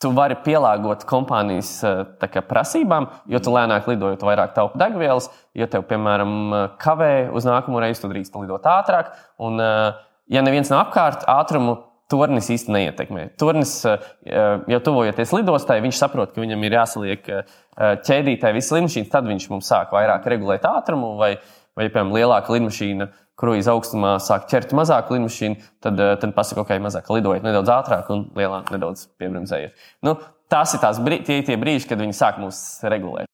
tu 0.02 0.10
vari 0.16 0.36
pielāgot 0.44 1.06
kompānijas 1.08 1.76
kā, 2.20 2.42
prasībām, 2.44 3.06
jo 3.30 3.40
tu 3.42 3.54
lēnāk 3.54 3.86
lido, 3.88 4.10
jo 4.12 4.18
tu 4.18 4.28
vairāk 4.28 4.54
taupi 4.56 4.80
degvielas. 4.82 5.30
Ja 5.58 5.68
tev, 5.70 5.86
piemēram, 5.88 6.34
kavē 6.82 7.12
uz 7.32 7.46
nākamo 7.48 7.80
reizi, 7.82 8.02
tu 8.02 8.10
drīkst 8.10 8.36
lidot 8.42 8.66
ātrāk. 8.66 9.14
Un, 9.42 9.62
ja 9.62 10.44
neviens 10.44 10.72
nav 10.72 10.88
apkārt, 10.88 11.24
ātrumu 11.30 11.78
tornis 12.10 12.50
īsti 12.52 12.72
neietekmē. 12.74 13.26
Tornis 13.40 13.74
eh, 13.88 14.04
jau 14.72 14.80
tuvojoties 14.88 15.34
lidostai, 15.36 15.80
viņš 15.84 16.02
saprot, 16.02 16.34
ka 16.34 16.42
viņam 16.42 16.66
ir 16.66 16.78
jāsaliek 16.78 17.32
eh, 17.32 17.56
ķēdītē 17.78 18.52
visas 18.56 18.76
lidmašīnas, 18.76 19.10
tad 19.12 19.28
viņš 19.30 19.48
mums 19.52 19.70
sāk 19.72 19.94
vairāk 19.96 20.28
regulēt 20.32 20.66
ātrumu, 20.68 21.14
vai, 21.20 21.34
vai 21.78 21.88
piemēram, 21.88 22.14
lielāka 22.16 22.54
lidmašīna 22.56 23.08
kruīza 23.42 23.72
augstumā 23.72 24.16
sāk 24.22 24.46
ķert 24.50 24.74
mazāku 24.76 25.16
lidmašīnu, 25.16 25.58
tad, 25.82 25.98
tad 26.22 26.36
pasaka, 26.36 26.66
ok, 26.66 26.76
mazāk 26.84 27.08
lidojiet 27.10 27.46
nedaudz 27.46 27.72
ātrāk 27.74 28.12
un 28.12 28.28
lielāk 28.38 28.70
nedaudz 28.74 29.08
piebremzējiet. 29.18 29.74
Nu, 30.06 30.18
tās 30.52 30.76
ir 30.76 30.84
tās 30.84 31.00
brī, 31.02 31.22
tie, 31.26 31.40
tie 31.46 31.56
brīži, 31.58 31.88
kad 31.90 32.02
viņi 32.02 32.18
sāk 32.18 32.42
mūs 32.42 32.60
regulēt. 32.92 33.31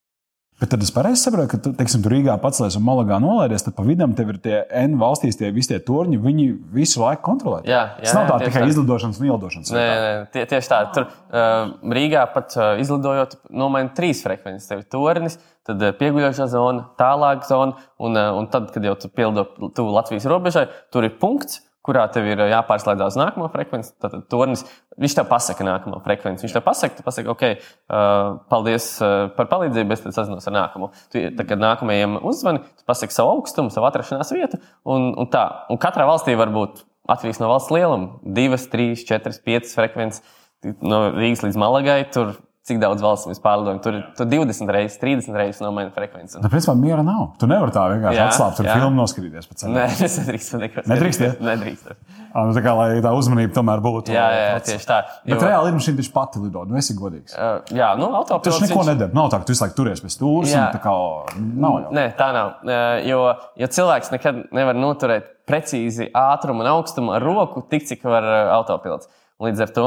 Bet 0.58 0.72
tad 0.72 0.82
es 0.82 0.90
pareizi 0.90 1.22
saprotu, 1.22 1.52
ka 1.52 1.58
tu, 1.62 1.70
teiksim, 1.78 2.02
tu 2.02 2.10
Rīgā 2.10 2.34
pacēlies 2.42 2.74
un 2.80 2.82
Malagā 2.82 3.20
nolaidies, 3.22 3.62
tad 3.62 3.76
pa 3.76 3.84
vidam 3.86 4.16
tev 4.18 4.32
ir 4.32 4.40
tie 4.42 4.56
N 4.80 4.96
valstīs, 4.98 5.38
tie 5.38 5.52
visi 5.54 5.70
tie 5.70 5.78
torņi, 5.86 6.18
viņi 6.24 6.46
visu 6.74 6.98
laiku 6.98 7.22
kontrolē. 7.28 7.60
Jā, 7.62 7.82
jā, 8.00 8.08
Tas 8.08 8.16
nav 8.16 8.26
tā 8.26 8.38
jā, 8.40 8.48
tikai 8.48 8.62
tā. 8.64 8.70
izlidošanas 8.72 9.20
un 9.22 9.28
ielidošanas. 9.28 9.70
Nē, 9.76 9.84
nē, 10.02 10.10
tie, 10.34 10.42
tieši 10.50 10.72
tā. 10.72 10.80
Tur 10.96 11.06
uh, 11.06 11.92
Rīgā 11.94 12.24
pat 12.34 12.58
uh, 12.58 12.72
izlidojot, 12.82 13.38
nomaina 13.54 13.94
trīs 13.94 14.24
frekvences. 14.26 14.66
Tev 14.66 14.82
ir 14.82 14.90
tornis, 14.90 15.38
tad 15.68 15.78
uh, 15.78 15.94
pieguļošā 16.00 16.50
zona, 16.50 16.88
tālāk 16.98 17.46
zona, 17.46 17.78
un, 18.02 18.18
uh, 18.18 18.34
un 18.40 18.50
tad, 18.50 18.72
kad 18.74 18.90
jau 18.90 18.98
tu 18.98 19.12
pildo 19.14 19.46
tuvu 19.78 19.94
Latvijas 19.94 20.26
robežai, 20.26 20.66
tur 20.90 21.06
ir 21.06 21.14
punkts, 21.22 21.62
kurā 21.88 22.04
tev 22.12 22.28
ir 22.28 22.42
uh, 22.42 22.50
jāpārslēdzas 22.52 23.16
uz 23.16 23.18
nākamo 23.18 23.48
frekvenci. 23.52 23.94
Tad 24.04 24.18
tornis, 24.30 24.64
viņš 25.00 25.16
tev 25.18 25.28
pasaka 25.30 25.66
nākamo 25.66 26.02
frekvenci. 26.04 26.44
Viņš 26.44 26.56
tev 26.58 26.64
pasaka, 26.66 26.98
tu 26.98 27.06
pasaki, 27.06 27.32
ok, 27.32 27.44
uh, 27.56 28.36
paldies 28.52 28.90
uh, 29.00 29.30
par 29.36 29.48
palīdzību, 29.52 29.96
es 29.96 30.04
sazinos 30.16 30.48
ar 30.50 30.56
nākamo. 30.58 30.92
Tu, 31.12 31.24
tad, 31.32 31.46
kad 31.48 31.64
nākamajam 31.64 32.20
uzzvani, 32.28 32.62
tu 32.76 32.88
pasaki 32.88 33.16
savu 33.16 33.32
augstumu, 33.38 33.72
savu 33.74 33.88
atrašanās 33.88 34.34
vietu, 34.36 34.60
un, 34.84 35.10
un 35.16 35.32
tā. 35.32 35.46
Un 35.72 35.80
katrā 35.80 36.06
valstī 36.08 36.36
var 36.38 36.52
būt 36.54 36.84
atkarīgs 37.08 37.40
no 37.42 37.48
valsts 37.50 37.72
lieluma- 37.74 38.20
divas, 38.38 38.68
trīs, 38.70 39.06
četras, 39.08 39.40
piecas 39.40 39.74
frekvences. 39.78 40.36
No 40.82 41.08
Rīgas 41.14 41.44
līdz 41.46 41.58
Malagai 41.60 42.02
tur 42.10 42.34
cik 42.68 42.78
daudz 42.82 43.02
valsts 43.04 43.26
mēs 43.30 43.40
pārlidojam. 43.42 43.80
Tur, 43.84 43.96
tur 44.18 44.28
20 44.30 44.72
reizes, 44.76 44.98
30 45.00 45.34
reizes 45.40 45.62
nomaina 45.64 45.90
frekvenci. 45.94 46.36
Un... 46.38 46.44
Tad, 46.44 46.52
principā, 46.52 46.74
miera 46.78 47.02
nav. 47.06 47.32
Tu 47.40 47.48
nevari 47.50 47.72
tā 47.74 47.86
vienkārši 47.94 48.22
atslābt, 48.26 48.60
tur 48.60 48.68
filmu 48.68 48.94
noskatīties. 49.00 49.48
pēc 49.50 49.64
tam. 49.64 49.74
Nē, 49.78 49.86
es 50.06 50.18
nedrīkstu 50.20 50.60
Nedrīkst, 50.92 51.24
ja? 51.26 51.32
Nedrīkst. 51.50 51.90
Ā, 52.28 52.44
Nu, 52.44 52.52
tā 52.54 52.60
kā 52.62 52.74
lai 52.76 53.00
tā 53.02 53.10
uzmanība 53.16 53.54
tomēr 53.56 53.80
būtu. 53.82 54.12
Jā, 54.14 54.26
jā, 54.36 54.42
jā, 54.52 54.58
tieši 54.68 54.86
tā. 54.86 54.98
Bet 55.26 55.40
reāli 55.42 55.70
lidmašīna 55.70 55.98
taču 56.02 56.12
pati 56.14 56.42
lido. 56.44 56.60
Nu, 56.68 56.76
esi 56.78 56.94
godīgs. 56.94 57.32
Uh, 57.34 57.62
jā, 57.74 57.88
nu, 57.98 58.10
Tas 58.12 58.18
autopilots. 58.20 58.60
neko 58.66 58.76
viņš- 58.82 58.90
nedara. 58.92 59.14
Nav 59.16 59.30
tā, 59.32 59.40
ka 59.40 59.48
tu 59.48 59.54
visu 59.56 59.64
laiku 59.64 59.76
turies 59.80 60.02
pie 60.04 60.10
stūres. 60.12 60.52
Tā 60.52 60.80
kā 60.84 60.92
Nav 61.40 61.78
jau. 61.82 61.94
Nē, 61.96 62.04
tā 62.20 62.28
nav. 62.36 62.52
Uh, 62.62 63.00
Jo, 63.08 63.22
jo 63.58 63.66
cilvēks 63.78 64.12
nekad 64.12 64.42
nevar 64.52 64.76
noturēt 64.76 65.32
precīzi 65.48 66.10
ātrumu 66.12 66.60
un 66.66 66.70
augstumu 66.76 67.14
ar 67.16 67.24
roku, 67.24 67.62
tik 67.72 67.88
cik 67.88 68.04
var 68.04 68.26
autopilots. 68.58 69.08
Līdz 69.40 69.64
ar 69.64 69.72
to 69.74 69.86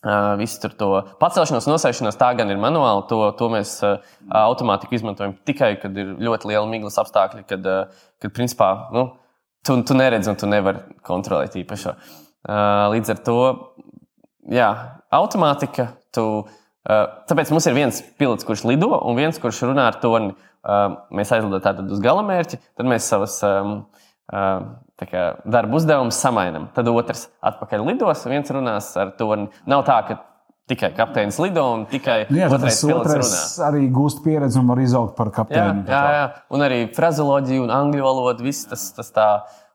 uh, 0.00 0.34
visu 0.40 0.70
to 0.78 0.88
pacelšanos, 1.20 1.68
nosēšanos, 1.70 2.18
tā 2.20 2.32
gan 2.38 2.52
ir 2.52 2.60
manuāli. 2.60 3.04
To, 3.10 3.20
to 3.38 3.48
mēs 3.52 3.74
uh, 3.86 4.00
automātiski 4.42 4.98
izmantojam 4.98 5.36
tikai, 5.48 5.74
kad 5.82 5.96
ir 5.98 6.14
ļoti 6.22 6.50
liela 6.50 6.66
miglas 6.70 6.98
apstākļi, 7.02 7.44
kad, 7.48 7.68
uh, 7.68 8.06
kad 8.22 8.34
principā, 8.36 8.70
nu, 8.94 9.06
tu, 9.66 9.78
tu 9.86 9.96
neredzi 9.98 10.32
un 10.32 10.38
tu 10.40 10.50
nevari 10.50 10.82
kontrolēt 11.06 11.58
īpašo. 11.62 11.96
Līdz 12.92 13.10
ar 13.12 13.18
to, 13.22 13.38
jā, 14.50 14.68
automātika. 15.14 15.92
Tu, 16.12 16.24
tāpēc 17.30 17.52
mums 17.54 17.68
ir 17.70 17.76
viens 17.76 18.00
pilots, 18.18 18.46
kurš 18.48 18.64
lido, 18.66 18.90
un 18.98 19.14
viens, 19.14 19.38
kurš 19.38 19.62
runā 19.68 19.86
ar 19.92 20.00
torni. 20.02 20.34
Mēs 21.14 21.30
aizlidojam 21.34 21.62
tātad 21.62 21.94
uz 21.94 22.02
galamērķi, 22.02 22.58
tad 22.78 22.90
mēs 22.90 23.06
savus 23.10 23.38
um, 23.46 23.84
kā 24.30 25.22
darba 25.44 25.78
uzdevumus 25.78 26.18
samainām. 26.22 26.68
Tad 26.74 26.88
otrs 26.88 27.26
atpakaļ 27.42 27.86
lidos, 27.90 28.26
viens 28.30 28.52
runās 28.54 28.92
ar 29.00 29.14
torni. 29.18 29.48
Nav 29.66 29.82
tā, 29.88 29.96
ka 30.08 30.18
tikai 30.70 30.92
kapteinis 30.96 31.38
lido 31.42 31.64
un 31.74 31.86
tikai 31.90 32.26
Nu, 32.30 32.38
jā, 32.38 32.48
otrais 32.52 32.78
pilots 32.84 33.16
runā. 33.18 33.40
arī 33.68 33.88
gūst 33.92 34.22
pieredzi 34.24 34.60
un 34.60 34.70
var 34.70 34.78
izaugt 34.82 35.16
par 35.16 35.32
Jā, 35.32 35.36
kapteini. 35.40 35.84
jā, 35.90 36.02
jā, 36.16 36.22
un 36.54 36.64
arī 36.64 36.78
frazeoloģija 36.94 37.64
un 37.64 37.74
angļu 37.74 38.06
valoda. 38.06 38.46
Viss 38.46 38.68
tas, 38.70 38.92
tas 38.96 39.10
tā. 39.14 39.28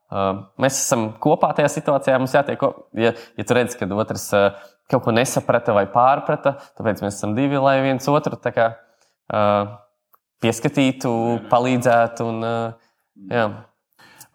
Uh, 0.08 0.46
mēs 0.56 0.78
esam 0.80 1.10
kopā 1.20 1.50
tajā 1.58 1.68
situācijā. 1.74 2.16
Mums 2.18 2.32
jātiek, 2.32 2.62
ja, 2.96 3.12
ja 3.12 3.44
tu 3.44 3.54
redz, 3.58 3.76
ka 3.76 3.86
otrs 3.92 4.30
uh, 4.34 4.54
kaut 4.88 5.04
ko 5.04 5.12
nesaprata 5.12 5.76
vai 5.76 5.84
pārprata, 5.92 6.56
tāpēc 6.80 7.04
mēs 7.04 7.18
esam 7.20 7.34
divi, 7.36 7.60
lai 7.60 7.82
viens 7.84 8.08
otru 8.08 8.40
kā, 8.40 8.70
uh, 9.36 9.74
pieskatītu, 10.40 11.12
palīdzētu. 11.52 12.30
Un, 12.32 12.40
uh, 12.48 12.94
jā. 13.28 13.50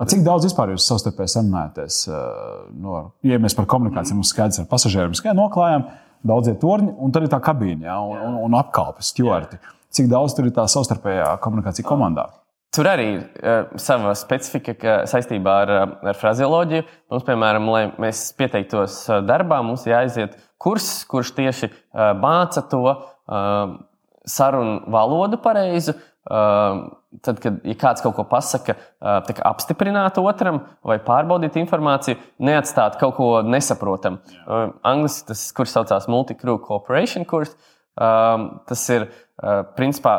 A, 0.02 0.06
Cik 0.10 0.24
daudz 0.26 0.48
vispār 0.48 0.72
jūs 0.74 0.86
savstarpēji 0.90 1.36
sarunājaties? 1.36 2.00
uh, 2.10 2.64
No, 2.74 3.12
ja 3.26 3.38
mēs 3.42 3.54
par 3.54 3.68
komunikāciju 3.70 4.18
mums 4.18 4.32
skaidrs 4.34 4.58
ar 4.62 4.66
pasažieriem, 4.70 5.14
skaidrs 5.14 5.38
noklājām, 5.38 5.86
daudzie 6.26 6.56
torņi, 6.58 6.96
un 6.98 7.14
tad 7.14 7.26
ir 7.26 7.30
tā 7.30 7.38
kabīne 7.42 7.86
ja, 7.86 8.00
un, 8.02 8.18
un, 8.18 8.38
un 8.48 8.58
apkalpes, 8.58 9.12
stūri. 9.14 9.60
Cik 9.92 10.08
daudz 10.10 10.34
tur 10.34 10.48
ir 10.48 10.54
tā 10.56 10.64
savstarpējā 10.70 11.36
komunikācija 11.44 11.86
komandā? 11.86 12.26
Tur 12.72 12.88
arī 12.88 13.06
ir 13.12 13.18
uh, 13.20 13.74
sava 13.76 14.14
specifika 14.16 14.72
ka 14.80 14.92
saistībā 15.10 15.56
ar, 15.66 15.72
ar 16.08 16.16
frazeoloģiju. 16.16 16.86
Mums, 17.12 17.26
piemēram, 17.26 17.68
lai 17.68 17.82
mēs 18.00 18.30
pieteiktos 18.38 18.96
uh, 19.10 19.20
darbā, 19.28 19.60
mums 19.66 19.84
jāaiziet 19.84 20.38
kurs, 20.62 20.88
kurš 21.10 21.34
tieši 21.36 21.68
uh, 21.68 22.10
māca 22.16 22.64
to 22.72 22.80
uh, 22.88 23.76
sarunu 24.24 24.80
valodu 24.94 25.38
pareizi. 25.44 25.94
Uh, 26.24 26.88
tad, 27.20 27.40
kad 27.42 27.60
ja 27.66 27.74
kāds 27.78 28.02
kaut 28.04 28.14
ko 28.16 28.24
pasaka, 28.28 28.76
kā 29.02 29.44
apstiprināt 29.48 30.18
otram 30.22 30.62
vai 30.86 30.98
pārbaudīt 31.02 31.58
informāciju, 31.60 32.20
neatstāt 32.42 32.98
kaut 33.00 33.16
ko 33.18 33.30
nesaprotamu. 33.44 34.22
Uh, 34.46 34.70
Angliski 34.86 35.32
tas 35.32 35.44
kurs 35.56 35.74
saucās 35.76 36.08
Multicrew 36.10 36.60
Cooperation 36.64 37.26
kurs. 37.28 37.52
Um, 37.92 38.62
tas 38.68 38.84
ir 38.88 39.04
uh, 39.04 39.62
principā 39.76 40.14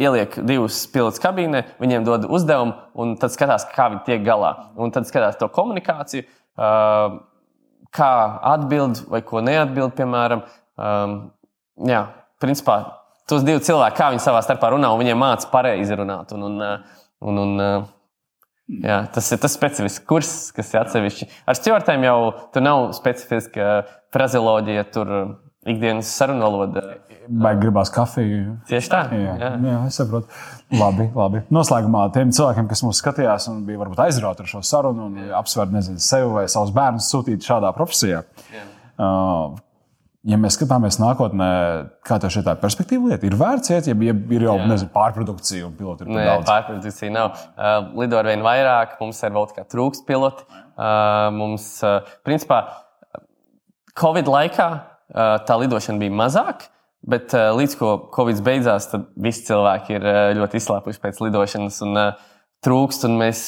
ieliek 0.00 0.38
divus 0.48 0.86
pilotus 0.88 1.20
kabīnē, 1.20 1.66
viņiem 1.82 2.06
dod 2.06 2.24
uzdevumu, 2.32 2.72
un 2.96 3.18
tad 3.20 3.34
skatās, 3.34 3.66
kā 3.74 3.90
viņi 3.92 4.06
tiek 4.06 4.22
galā. 4.24 4.54
Un 4.80 4.94
tad 4.94 5.08
skatās 5.08 5.36
to 5.40 5.50
komunikāciju, 5.52 6.24
uh, 6.56 7.18
kā 7.92 8.14
atbild 8.54 9.04
vai 9.12 9.20
ko 9.26 9.44
neatbild, 9.44 9.92
piemēram. 9.98 10.46
Um, 10.80 11.18
jā, 11.84 12.06
principā 12.40 12.80
tos 13.30 13.46
divus 13.46 13.66
cilvēkus, 13.68 13.98
kā 13.98 14.10
viņi 14.12 14.24
savā 14.26 14.42
starpā 14.44 14.72
runā, 14.74 14.90
un 14.92 15.00
viņiem 15.02 15.18
māca 15.20 15.48
pareizi 15.52 15.96
runāt. 15.98 16.34
Un, 16.36 16.46
un, 16.50 16.60
uh, 16.66 17.00
un, 17.24 17.42
un, 17.46 17.56
uh, 17.64 17.88
Jā, 18.70 19.00
tas 19.10 19.26
ir 19.34 19.40
tas 19.42 19.54
specifisks 19.56 20.04
kurs, 20.06 20.32
kas 20.54 20.68
ir 20.70 20.78
atsevišķi. 20.84 21.26
Ar 21.50 21.56
stūrtēm 21.58 22.04
jau 22.06 22.18
tur 22.54 22.62
nav 22.62 22.92
specifiska 22.94 23.80
frazeoloģija, 24.14 24.84
tur 24.94 25.10
ikdienas 25.66 26.10
sarunu 26.14 26.44
valoda. 26.44 26.84
Vai 27.42 27.52
gribās 27.58 27.90
kafiju? 27.94 28.56
Tieši 28.70 28.92
tā. 28.92 29.00
Jā, 29.14 29.34
jā. 29.42 29.50
jā, 29.66 29.78
es 29.90 29.98
saprotu. 30.00 30.30
Labi, 30.78 31.08
labi. 31.16 31.42
Noslēgumā 31.52 32.06
tiem 32.14 32.30
cilvēkiem, 32.34 32.68
kas 32.70 32.84
mūs 32.86 33.02
skatījās 33.02 33.48
un 33.50 33.64
bija 33.66 33.82
varbūt 33.82 34.04
aizrauti 34.06 34.44
ar 34.44 34.52
šo 34.52 34.62
sarunu 34.66 35.08
un 35.08 35.34
apsver 35.40 35.72
nezinu, 35.74 35.98
sevi 36.02 36.30
vai 36.30 36.46
savus 36.50 36.70
bērnus 36.76 37.10
sūtīt 37.10 37.46
šādā 37.46 37.74
profesijā. 37.76 38.22
Jā. 38.54 38.64
Uh, 39.00 39.58
ja 40.28 40.36
mēs 40.40 40.56
skatāmies 40.58 40.98
nākotnē, 41.00 41.48
kā 42.06 42.18
tev 42.20 42.32
šī 42.34 42.42
tā 42.44 42.54
perspektīva 42.60 43.12
lieta, 43.12 43.26
ir 43.28 43.36
vērts 43.40 43.72
iet, 43.72 43.88
ja 43.88 43.96
ja 44.04 44.14
ir 44.36 44.44
jau 44.44 44.56
nezinu, 44.68 44.90
pārprodukcija 44.92 45.68
un 45.68 45.76
piloti 45.78 46.04
ir 46.04 46.10
par 46.10 46.18
Nē, 46.18 46.26
daudz. 46.28 46.50
pārprodukcija 46.50 47.14
nav. 47.14 47.38
Uh, 47.54 47.78
lido 48.02 48.18
ar 48.20 48.28
vien 48.28 48.44
vairāk, 48.44 48.98
mums 49.00 49.22
ir 49.24 49.32
vēl 49.36 49.48
kā 49.56 49.64
trūkst 49.70 50.04
piloti. 50.08 50.44
Uh, 50.50 51.30
mums, 51.36 51.70
uh, 51.86 52.12
principā, 52.26 52.60
Covid 54.00 54.28
laikā 54.30 54.68
uh, 54.74 55.40
tā 55.48 55.56
lidošana 55.60 56.00
bija 56.00 56.16
mazāka, 56.20 56.68
bet 57.00 57.32
uh, 57.36 57.50
līdz 57.56 57.78
ko 57.80 57.96
Covid 58.14 58.44
beidzās, 58.44 58.90
tad 58.92 59.08
visi 59.16 59.48
cilvēki 59.48 59.96
ir 59.96 60.04
uh, 60.04 60.20
ļoti 60.36 60.60
izslāpuši 60.60 61.00
pēc 61.00 61.24
lidošanas 61.24 61.80
un 61.88 61.96
uh, 61.96 62.30
trūkst, 62.64 63.08
un 63.08 63.16
mēs 63.20 63.42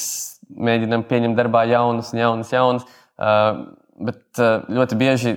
mēģinām 0.52 1.04
pieņemt 1.08 1.36
darbā 1.36 1.66
jaunus, 1.68 2.12
un 2.16 2.24
jaunus, 2.24 2.52
jaunus. 2.52 2.92
Uh, 3.20 3.76
bet 4.02 4.40
uh, 4.40 4.64
ļoti 4.72 4.96
bieži 4.98 5.36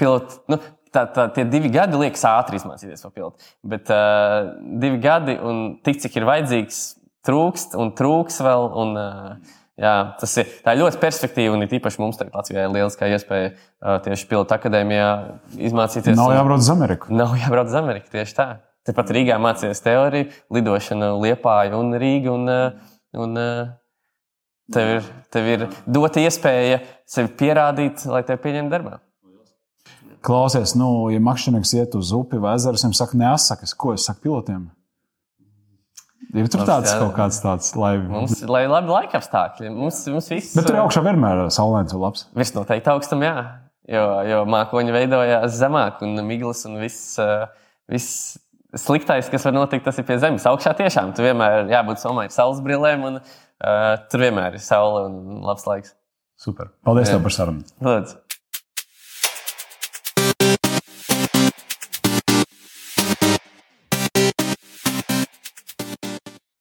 piloti. 0.00 0.42
Nu, 0.50 0.60
Tā, 0.88 1.02
tā, 1.12 1.26
tie 1.36 1.44
divi 1.44 1.68
gadi 1.72 1.98
liekas 2.00 2.22
ātri 2.24 2.56
izmācīties 2.56 3.02
par 3.04 3.12
pilotu. 3.12 3.48
Bet 3.68 3.90
uh, 3.92 4.54
divi 4.80 4.96
gadi 5.02 5.34
un 5.36 5.58
tik, 5.84 5.98
cik 6.00 6.14
ir 6.16 6.26
vajadzīgs, 6.28 6.78
trūkst 7.28 7.74
un 7.78 7.90
trūks 7.98 8.38
vēl. 8.44 8.68
Un, 8.82 8.94
uh, 8.96 9.58
jā, 9.80 9.94
tas 10.20 10.36
ir, 10.40 10.54
tā 10.64 10.74
ir 10.74 10.80
ļoti 10.82 11.00
perspektīva 11.02 11.56
un 11.56 11.66
it 11.66 11.74
īpaši 11.76 12.00
mums 12.00 12.20
tagad 12.20 12.38
Latvijā 12.38 12.64
ir 12.64 12.72
lieliskā 12.72 13.10
iespēja 13.12 13.50
uh, 13.52 13.98
tieši 14.04 14.28
pilotu 14.30 14.56
akadēmijā 14.56 15.10
izmācīties. 15.68 16.16
Nav 16.16 16.32
jābrauc 16.38 16.64
uz 16.64 16.70
Ameriku. 16.72 17.12
Nav 17.12 17.34
jābrauc 17.36 17.68
uz 17.68 17.76
Ameriku 17.82 18.14
tieši 18.14 18.38
tā. 18.38 18.48
Tepat 18.88 19.12
Rīgā 19.12 19.36
mācīties 19.44 19.84
teoriju, 19.84 20.30
lidošana 20.56 21.10
Liepāja 21.20 21.76
un 21.76 21.92
Rīga. 22.00 22.32
Un, 22.32 22.48
un, 23.26 23.42
tev, 24.72 24.94
ir, 24.94 25.12
tev 25.34 25.52
ir 25.52 25.66
dota 25.84 26.24
iespēja 26.24 26.80
sevi 27.04 27.34
pierādīt, 27.36 28.06
lai 28.08 28.24
tevi 28.24 28.40
pieņemtu 28.46 28.72
darbā. 28.72 28.96
Klausies, 30.24 30.74
nu, 30.78 31.08
ja 31.12 31.20
makšķernieks 31.22 31.72
iet 31.78 31.94
uz 31.98 32.10
upi 32.16 32.40
vai 32.42 32.56
ezeru, 32.58 32.78
viņam 32.80 32.94
saka, 32.98 33.18
nesakas, 33.20 33.74
ko 33.78 33.92
es 33.94 34.06
saku 34.08 34.24
pilotiem. 34.26 34.66
Ir 36.34 36.48
tur 36.52 36.60
Mums 36.60 36.68
tāds 36.68 36.90
jā. 36.90 36.96
kaut 37.00 37.14
kāds 37.16 37.38
tāds, 37.40 37.70
lai. 37.78 37.94
Mums 38.04 38.42
ir 38.42 38.50
labi 38.50 38.90
laika 38.92 39.16
apstākļi. 39.20 39.70
Mums, 39.72 40.02
mums 40.12 40.26
viss 40.28 40.56
Bet 40.58 40.66
tur 40.68 40.76
augšā 40.82 41.00
vienmēr 41.06 41.46
ir 41.46 41.54
saulains 41.54 41.94
un 41.96 42.02
labs. 42.02 42.26
virs 42.36 42.52
noteikti 42.56 42.92
augstam, 42.92 43.22
jā. 43.24 43.46
Jo, 43.88 44.02
jo 44.28 44.42
mākoņi 44.52 44.92
veidojās 44.92 45.54
zemāk, 45.56 46.02
un 46.04 46.20
miglas 46.28 46.66
un 46.68 46.76
viss, 46.82 47.14
uh, 47.22 47.46
viss 47.88 48.36
sliktais, 48.76 49.30
kas 49.32 49.46
var 49.48 49.56
notikt, 49.56 49.86
tas 49.86 49.96
ir 49.96 50.04
pie 50.04 50.18
zemes. 50.20 50.44
Augšā 50.50 50.74
tiešām 50.76 51.14
tur 51.16 51.30
vienmēr 51.30 51.62
ir 51.62 51.72
jābūt 51.72 52.02
somai 52.04 52.26
ar 52.28 52.34
saules 52.34 52.60
brillēm, 52.66 53.06
un 53.08 53.20
uh, 53.22 53.94
tur 54.12 54.26
vienmēr 54.26 54.58
ir 54.58 54.64
saule 54.66 55.06
un 55.08 55.40
labs 55.48 55.64
laiks. 55.70 55.94
Super. 56.36 56.74
Paldies 56.84 57.08
Jā. 57.08 57.16
tev 57.16 57.24
par 57.24 57.32
sarunu. 57.38 57.64
Lūdzu. 57.80 58.20